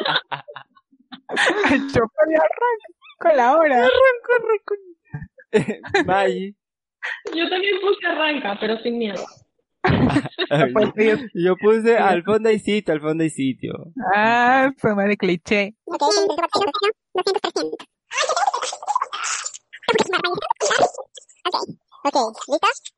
[1.94, 3.78] Chocar y arranca con la hora.
[3.78, 6.06] Arranco, arranco.
[6.06, 6.56] Maggie.
[7.36, 9.24] Yo también puse arranca, pero sin miedo.
[11.34, 13.74] Yo puse al fondo hay sitio, al fondo hay sitio.
[14.14, 15.76] Ah, fue de cliché.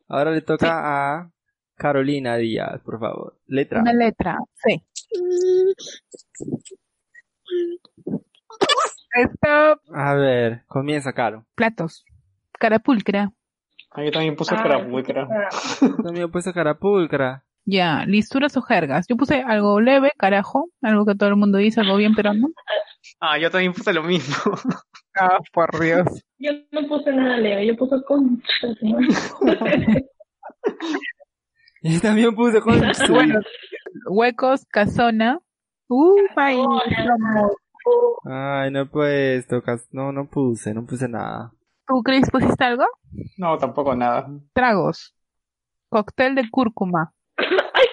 [0.07, 0.69] Ahora le toca
[1.17, 1.31] a
[1.75, 3.39] Carolina Díaz, por favor.
[3.47, 3.81] Letra.
[3.81, 4.81] Una letra, sí.
[9.15, 9.79] Stop.
[9.93, 11.45] A ver, comienza, Caro.
[11.55, 12.05] Platos.
[12.59, 13.31] Carapulcra.
[13.91, 15.27] Ah, yo también puse carapulcra.
[16.03, 17.45] También puse carapulcra.
[17.63, 19.07] Ya, listuras o jergas.
[19.07, 22.49] Yo puse algo leve, carajo, algo que todo el mundo dice, algo bien pero no.
[23.19, 24.35] Ah, yo también puse lo mismo.
[25.17, 26.05] Ah, por Dios.
[26.37, 28.43] Yo no puse nada leve, yo puse con...
[31.81, 32.81] y también puse con...
[33.09, 33.39] bueno,
[34.09, 35.39] huecos, casona.
[35.87, 36.57] Uh, ay,
[38.25, 39.61] Ay, no he puesto,
[39.91, 41.51] no, no puse, no puse nada.
[41.87, 42.85] ¿Tú, Chris, pusiste algo?
[43.37, 44.27] No, tampoco nada.
[44.53, 45.15] Tragos.
[45.89, 47.13] Cóctel de cúrcuma.
[47.37, 47.85] Ay,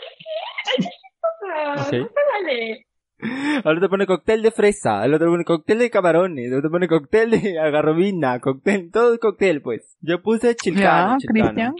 [3.64, 6.88] Ahora te pone cóctel de fresa, el otro pone cóctel de camarones, el otro pone
[6.88, 9.96] cóctel de algarrobina, cóctel, todo cóctel pues.
[10.00, 11.74] Yo puse chilcano, Cristian.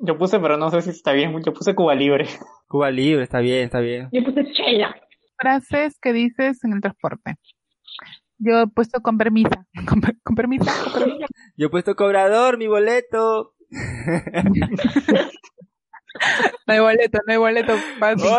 [0.00, 2.26] Yo puse, pero no sé si está bien, yo puse Cuba Libre.
[2.68, 4.08] Cuba Libre, está bien, está bien.
[4.12, 4.94] Yo puse chela.
[5.38, 7.36] Frases que dices en el transporte.
[8.38, 9.66] Yo he puesto con permisa.
[9.88, 11.26] Con, con permisa, con permisa.
[11.56, 13.54] Yo he puesto cobrador, mi boleto.
[16.66, 17.74] No hay boleto, no hay boleto.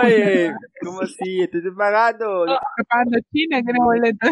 [0.04, 1.42] Oye, ¿cómo así?
[1.42, 2.46] Estoy pagando.
[2.46, 4.28] Estoy pagando China que no hay boleto.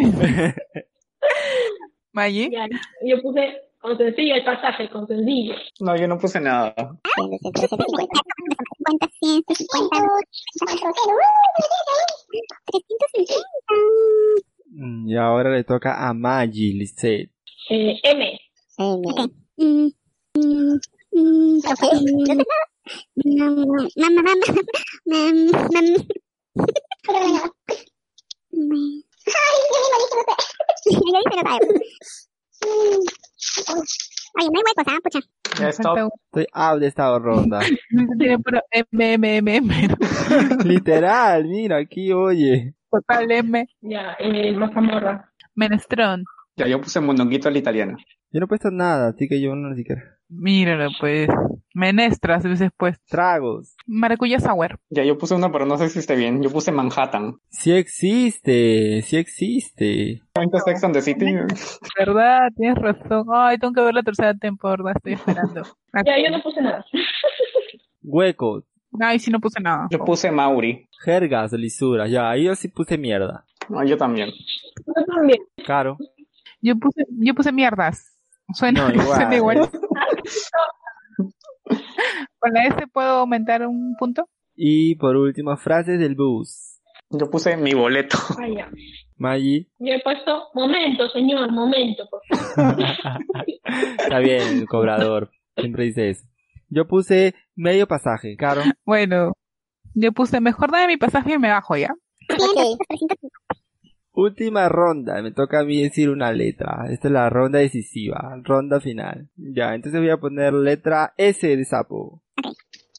[2.11, 2.51] Maggi.
[2.51, 2.67] Ya,
[3.05, 5.55] yo puse con sencillo el pasaje, con sencillo.
[5.79, 6.73] No, yo no puse nada.
[14.69, 17.31] Mm, Y ahora le toca a Maggie, Lisette.
[17.69, 18.39] Eh, M.
[18.77, 19.31] Ok.
[34.39, 34.99] Ay, no hay huecos, ¿ah?
[35.03, 35.19] Pucha.
[35.59, 36.11] Ya stop.
[36.25, 37.59] Estoy out de esta ronda.
[38.19, 39.89] Tiene puro M, M, M, M.
[40.65, 42.75] Literal, mira, aquí, oye.
[42.91, 43.67] Total M.
[43.81, 45.31] Ya, eh, mazamorra.
[45.55, 46.23] Menestrón.
[46.55, 47.97] Ya, yo puse mondonguito al italiano.
[48.31, 50.03] Yo no he puesto nada, así que yo no ni siquiera.
[50.29, 51.29] Míralo, pues.
[51.77, 53.03] Menestras veces puesto.
[53.07, 53.75] Tragos.
[53.85, 54.79] Maracuyá sour.
[54.89, 56.41] Ya, yo puse uno, pero no sé si esté bien.
[56.41, 57.35] Yo puse Manhattan.
[57.49, 60.23] Sí existe, sí existe.
[60.33, 61.25] ¿Cuánto Sex and the City?
[61.99, 62.49] ¿Verdad?
[62.57, 63.27] Tienes razón.
[63.31, 64.93] Ay, tengo que ver la tercera temporada.
[64.95, 65.61] Estoy esperando.
[66.05, 66.83] Ya, yo no puse nada.
[68.01, 68.63] Huecos.
[68.99, 69.87] Ay, sí, no puse nada.
[69.91, 70.89] Yo puse Mauri.
[71.03, 72.09] Jergas, lisuras.
[72.09, 73.45] Ya, ahí yo sí puse mierda.
[73.69, 74.31] No, yo también.
[74.85, 75.39] Yo también.
[75.65, 75.97] Caro.
[76.59, 78.17] Yo puse, yo puse mierdas.
[78.53, 79.15] Suena, No, igual.
[79.17, 79.69] suena igual.
[82.39, 84.27] Con la S puedo aumentar un punto.
[84.55, 86.79] Y por último, frases del bus.
[87.09, 88.17] Yo puse mi boleto.
[88.39, 88.71] Ah, ya.
[89.17, 89.67] Maggie.
[89.79, 92.21] Yo he puesto, momento, señor, momento, por
[92.55, 92.75] favor.
[93.99, 95.31] Está bien, el cobrador.
[95.57, 96.25] Siempre dice eso.
[96.69, 98.35] Yo puse medio pasaje.
[98.37, 98.61] Caro.
[98.85, 99.33] Bueno,
[99.95, 101.89] yo puse mejor dame mi pasaje y me bajo ya.
[102.27, 103.17] 300, 300.
[104.17, 105.21] Última ronda.
[105.21, 106.87] Me toca a mí decir una letra.
[106.89, 108.35] Esta es la ronda decisiva.
[108.43, 109.29] Ronda final.
[109.35, 112.23] Ya, entonces voy a poner letra S de sapo.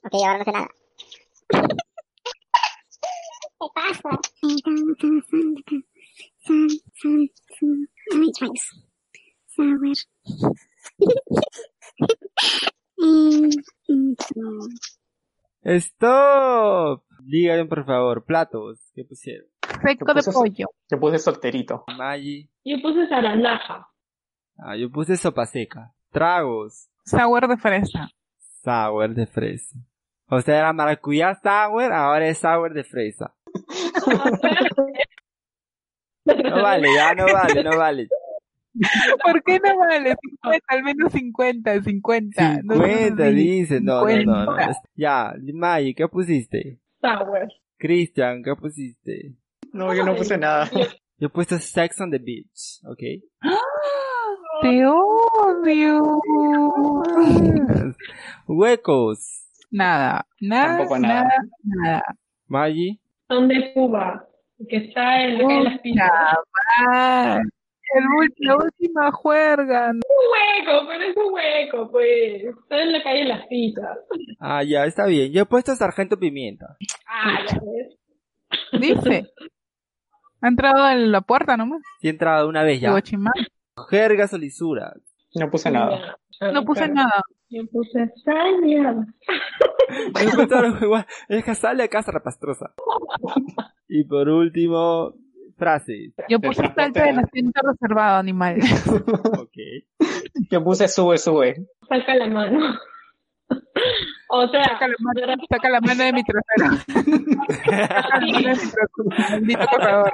[0.05, 0.69] Ok, ahora no sé nada.
[3.59, 4.11] ¿Qué pasa?
[15.81, 17.03] ¡Stop!
[17.25, 18.79] Díganme por favor, platos.
[18.95, 19.58] ¿Qué pusieron?
[19.83, 20.66] Seco de pollo.
[20.91, 21.85] Yo puse solterito.
[21.97, 22.49] Maggie.
[22.64, 23.89] Yo puse zarandaja.
[24.57, 25.95] Ah, yo puse sopa seca.
[26.11, 26.89] Tragos.
[27.05, 28.11] Sour de fresa.
[28.64, 29.79] Sour de fresa.
[30.31, 33.35] O sea, era maracuyá sour, ahora es sour de fresa.
[36.26, 38.09] No vale, ya no vale, no vale.
[39.24, 40.14] ¿Por qué no vale?
[40.20, 42.62] 50, al menos 50, 50.
[42.64, 44.53] No, no, no, 50 no, dice, no, no, no, no.
[44.53, 44.83] 50.
[44.95, 46.79] Ya, Maggie, ¿qué pusiste?
[47.01, 47.49] Sour.
[47.79, 49.35] Cristian, ¿qué pusiste?
[49.73, 50.69] No, yo no puse nada.
[51.21, 53.03] Yo he puesto Sex on the Beach, ¿ok?
[54.62, 56.21] Te odio.
[58.47, 59.49] Huecos.
[59.71, 61.23] Nada, nada, Tampoco nada.
[61.25, 62.05] nada, nada.
[62.47, 63.01] Maggie.
[63.29, 64.25] Son de Cuba.
[64.69, 66.11] Que está en, en las pistas.
[68.41, 69.91] La última juerga.
[69.91, 72.45] Un hueco, pero es un hueco, pues.
[72.45, 73.99] Está en la calle de las pizzas.
[74.41, 75.33] Ah, ya, está bien.
[75.33, 76.77] Yo he puesto Sargento Pimienta.
[77.07, 77.99] Ah, ya ves.
[78.81, 79.27] Dice.
[80.41, 81.80] Ha entrado en la puerta nomás.
[82.01, 82.93] Sí he entrado una vez ya.
[82.93, 82.97] O
[84.39, 84.95] lisuras.
[85.34, 86.16] No puse nada.
[86.41, 86.53] Ya.
[86.53, 86.95] No puse Claro.
[86.95, 87.22] nada.
[87.51, 88.12] Yo puse
[90.82, 91.07] igual.
[91.28, 92.72] Es que sale a casa rapastrosa.
[93.89, 95.14] Y por último,
[95.57, 96.12] frases.
[96.28, 98.59] Yo puse salta del asiento reservado, animal.
[99.39, 99.57] Ok.
[100.51, 101.66] Yo puse sube, sube.
[101.89, 102.59] Saca la mano.
[104.30, 106.76] O sea, Saca la mano, saca la mano de mi trasero.
[107.64, 108.55] Saca la mano de
[109.40, 110.05] mi trasero.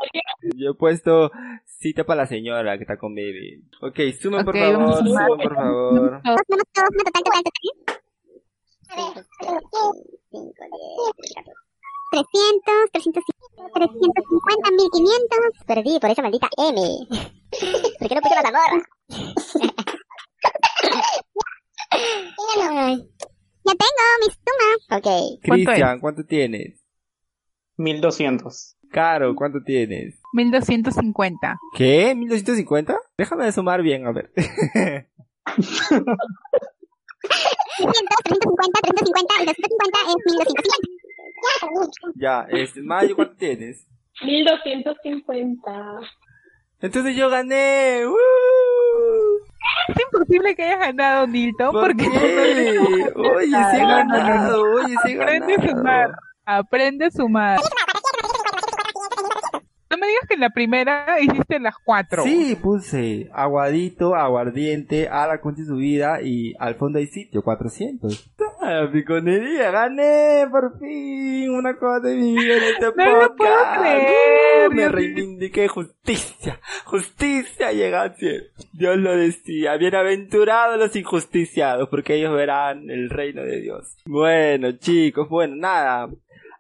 [0.55, 1.33] Yo he puesto
[1.67, 3.59] cita para la señora que está con bebé.
[3.81, 6.21] Ok, sumen por favor, sumen por favor.
[6.25, 6.63] A ver, 5,
[10.31, 10.53] 10,
[12.13, 13.25] 300, 300,
[13.75, 15.65] 350, 1500.
[15.67, 16.81] Perdí por esa maldita M.
[17.99, 18.79] ¿Por qué no puse mazamorra?
[21.95, 23.09] Ay.
[23.65, 24.99] Ya tengo mi suma.
[24.99, 25.09] Ok.
[25.47, 26.85] ¿Cuánto Cristian, ¿cuánto tienes?
[27.77, 28.77] 1200.
[28.91, 30.21] Caro, ¿cuánto tienes?
[30.33, 31.57] 1250.
[31.77, 32.15] ¿Qué?
[32.15, 32.97] ¿1250?
[33.19, 34.31] Déjame de sumar bien, a ver.
[34.35, 36.17] 300,
[38.25, 40.75] 350, 350 y 250 es 1250.
[41.41, 41.81] Ya, perdí.
[42.17, 43.87] ya, este, Mayo, ¿cuánto tienes?
[44.23, 46.01] 1250.
[46.81, 48.07] Entonces yo gané.
[48.07, 48.15] ¡Uh!
[50.25, 52.07] Es imposible que hayas ganado, Nilton, porque...
[52.07, 55.35] Oye, sí he ganado, oye, sí he ganado.
[55.37, 56.11] Aprende a sumar,
[56.45, 57.61] aprende a sumar.
[59.91, 62.25] No me digas que en la primera hiciste las cuatro.
[62.25, 67.43] Sí, puse aguadito, aguardiente, a la concha de su vida y al fondo hay sitio,
[67.43, 68.34] 400.
[68.67, 69.71] ¡Ah, piconería!
[69.71, 73.21] ¡Gané por fin una cosa de mi vida en este no podcast!
[73.23, 74.71] Lo puedo creer.
[74.71, 78.45] me reivindiqué justicia, justicia llega al cielo.
[78.73, 83.99] Dios lo decía, bienaventurados los injusticiados, porque ellos verán el reino de Dios.
[84.07, 86.09] Bueno, chicos, bueno, nada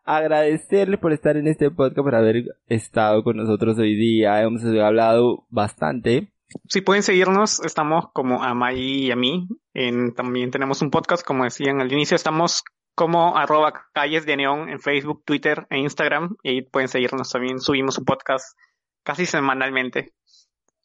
[0.04, 4.42] agradecerles por estar en este podcast, por haber estado con nosotros hoy día.
[4.42, 6.33] Hemos hablado bastante.
[6.68, 9.48] Si pueden seguirnos, estamos como a May y a mí.
[9.72, 12.62] En, también tenemos un podcast, como decían al inicio, estamos
[12.94, 16.36] como arroba calles de neón en Facebook, Twitter e Instagram.
[16.42, 17.60] Y pueden seguirnos también.
[17.60, 18.58] Subimos un podcast
[19.02, 20.14] casi semanalmente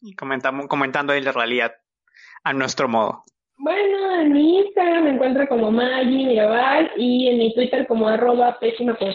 [0.00, 1.72] y comentamos, comentando ahí la realidad
[2.44, 3.22] a nuestro modo.
[3.62, 8.58] Bueno, en mi Instagram me encuentro como Maggi Mirabal y en mi Twitter como arroba
[8.58, 9.10] pésima con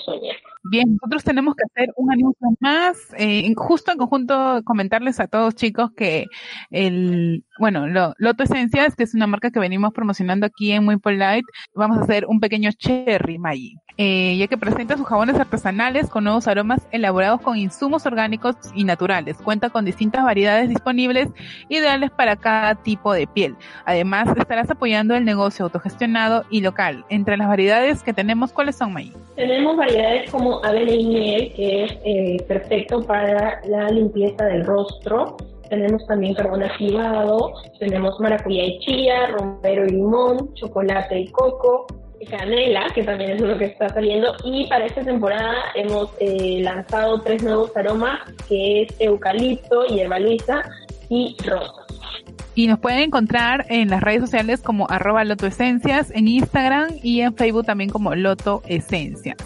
[0.68, 5.54] Bien, nosotros tenemos que hacer un anuncio más, eh, justo en conjunto comentarles a todos
[5.54, 6.26] chicos que
[6.72, 10.98] el, bueno, lo, Loto Esencias, que es una marca que venimos promocionando aquí en Muy
[10.98, 16.10] Polite, vamos a hacer un pequeño cherry Maggi, eh, ya que presenta sus jabones artesanales
[16.10, 19.38] con nuevos aromas elaborados con insumos orgánicos y naturales.
[19.38, 21.30] Cuenta con distintas variedades disponibles,
[21.70, 23.56] ideales para cada tipo de piel.
[23.86, 27.06] Además, estarás apoyando el negocio autogestionado y local.
[27.10, 29.14] Entre las variedades que tenemos, ¿cuáles son, Maggi?
[29.36, 35.38] Tenemos variedades como avena y miel, que es eh, perfecto para la limpieza del rostro.
[35.70, 41.88] Tenemos también carbón activado, tenemos maracuyá y chía, romero y limón, chocolate y coco,
[42.30, 44.34] canela, que también es uno que está saliendo.
[44.44, 50.64] Y para esta temporada hemos eh, lanzado tres nuevos aromas, que es eucalipto, hierba luisa
[51.10, 51.86] y rosa.
[52.54, 57.36] Y nos pueden encontrar en las redes sociales como arroba lotoesencias, en Instagram y en
[57.36, 59.38] Facebook también como Loto Esencias.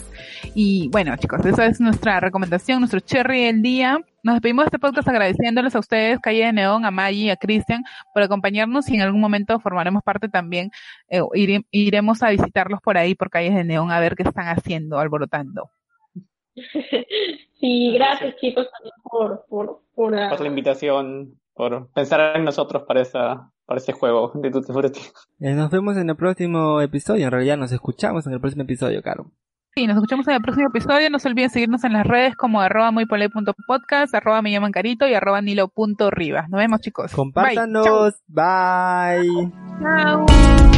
[0.53, 3.99] Y bueno, chicos, esa es nuestra recomendación, nuestro cherry del día.
[4.23, 7.83] Nos despedimos de este podcast agradeciéndoles a ustedes, Calle de Neón, a Maggie, a Cristian,
[8.13, 10.71] por acompañarnos y en algún momento formaremos parte también,
[11.09, 11.21] eh,
[11.71, 15.69] iremos a visitarlos por ahí, por Calles de Neón, a ver qué están haciendo, alborotando.
[17.59, 18.67] Sí, gracias chicos
[19.03, 24.31] por, por, por, por la invitación por pensar en nosotros para, esa, para ese juego
[24.33, 25.01] de Tutti Frutti.
[25.41, 27.25] Eh, nos vemos en el próximo episodio.
[27.25, 29.29] En realidad nos escuchamos en el próximo episodio, Caro.
[29.75, 31.09] Sí, nos escuchamos en el próximo episodio.
[31.09, 35.13] No se olviden seguirnos en las redes como arroba muypole.podcast, arroba me llaman carito y
[35.13, 36.49] arroba nilo.rivas.
[36.49, 37.11] Nos vemos chicos.
[37.11, 38.13] Compártanos.
[38.29, 39.51] Bye.
[39.81, 40.68] Chao.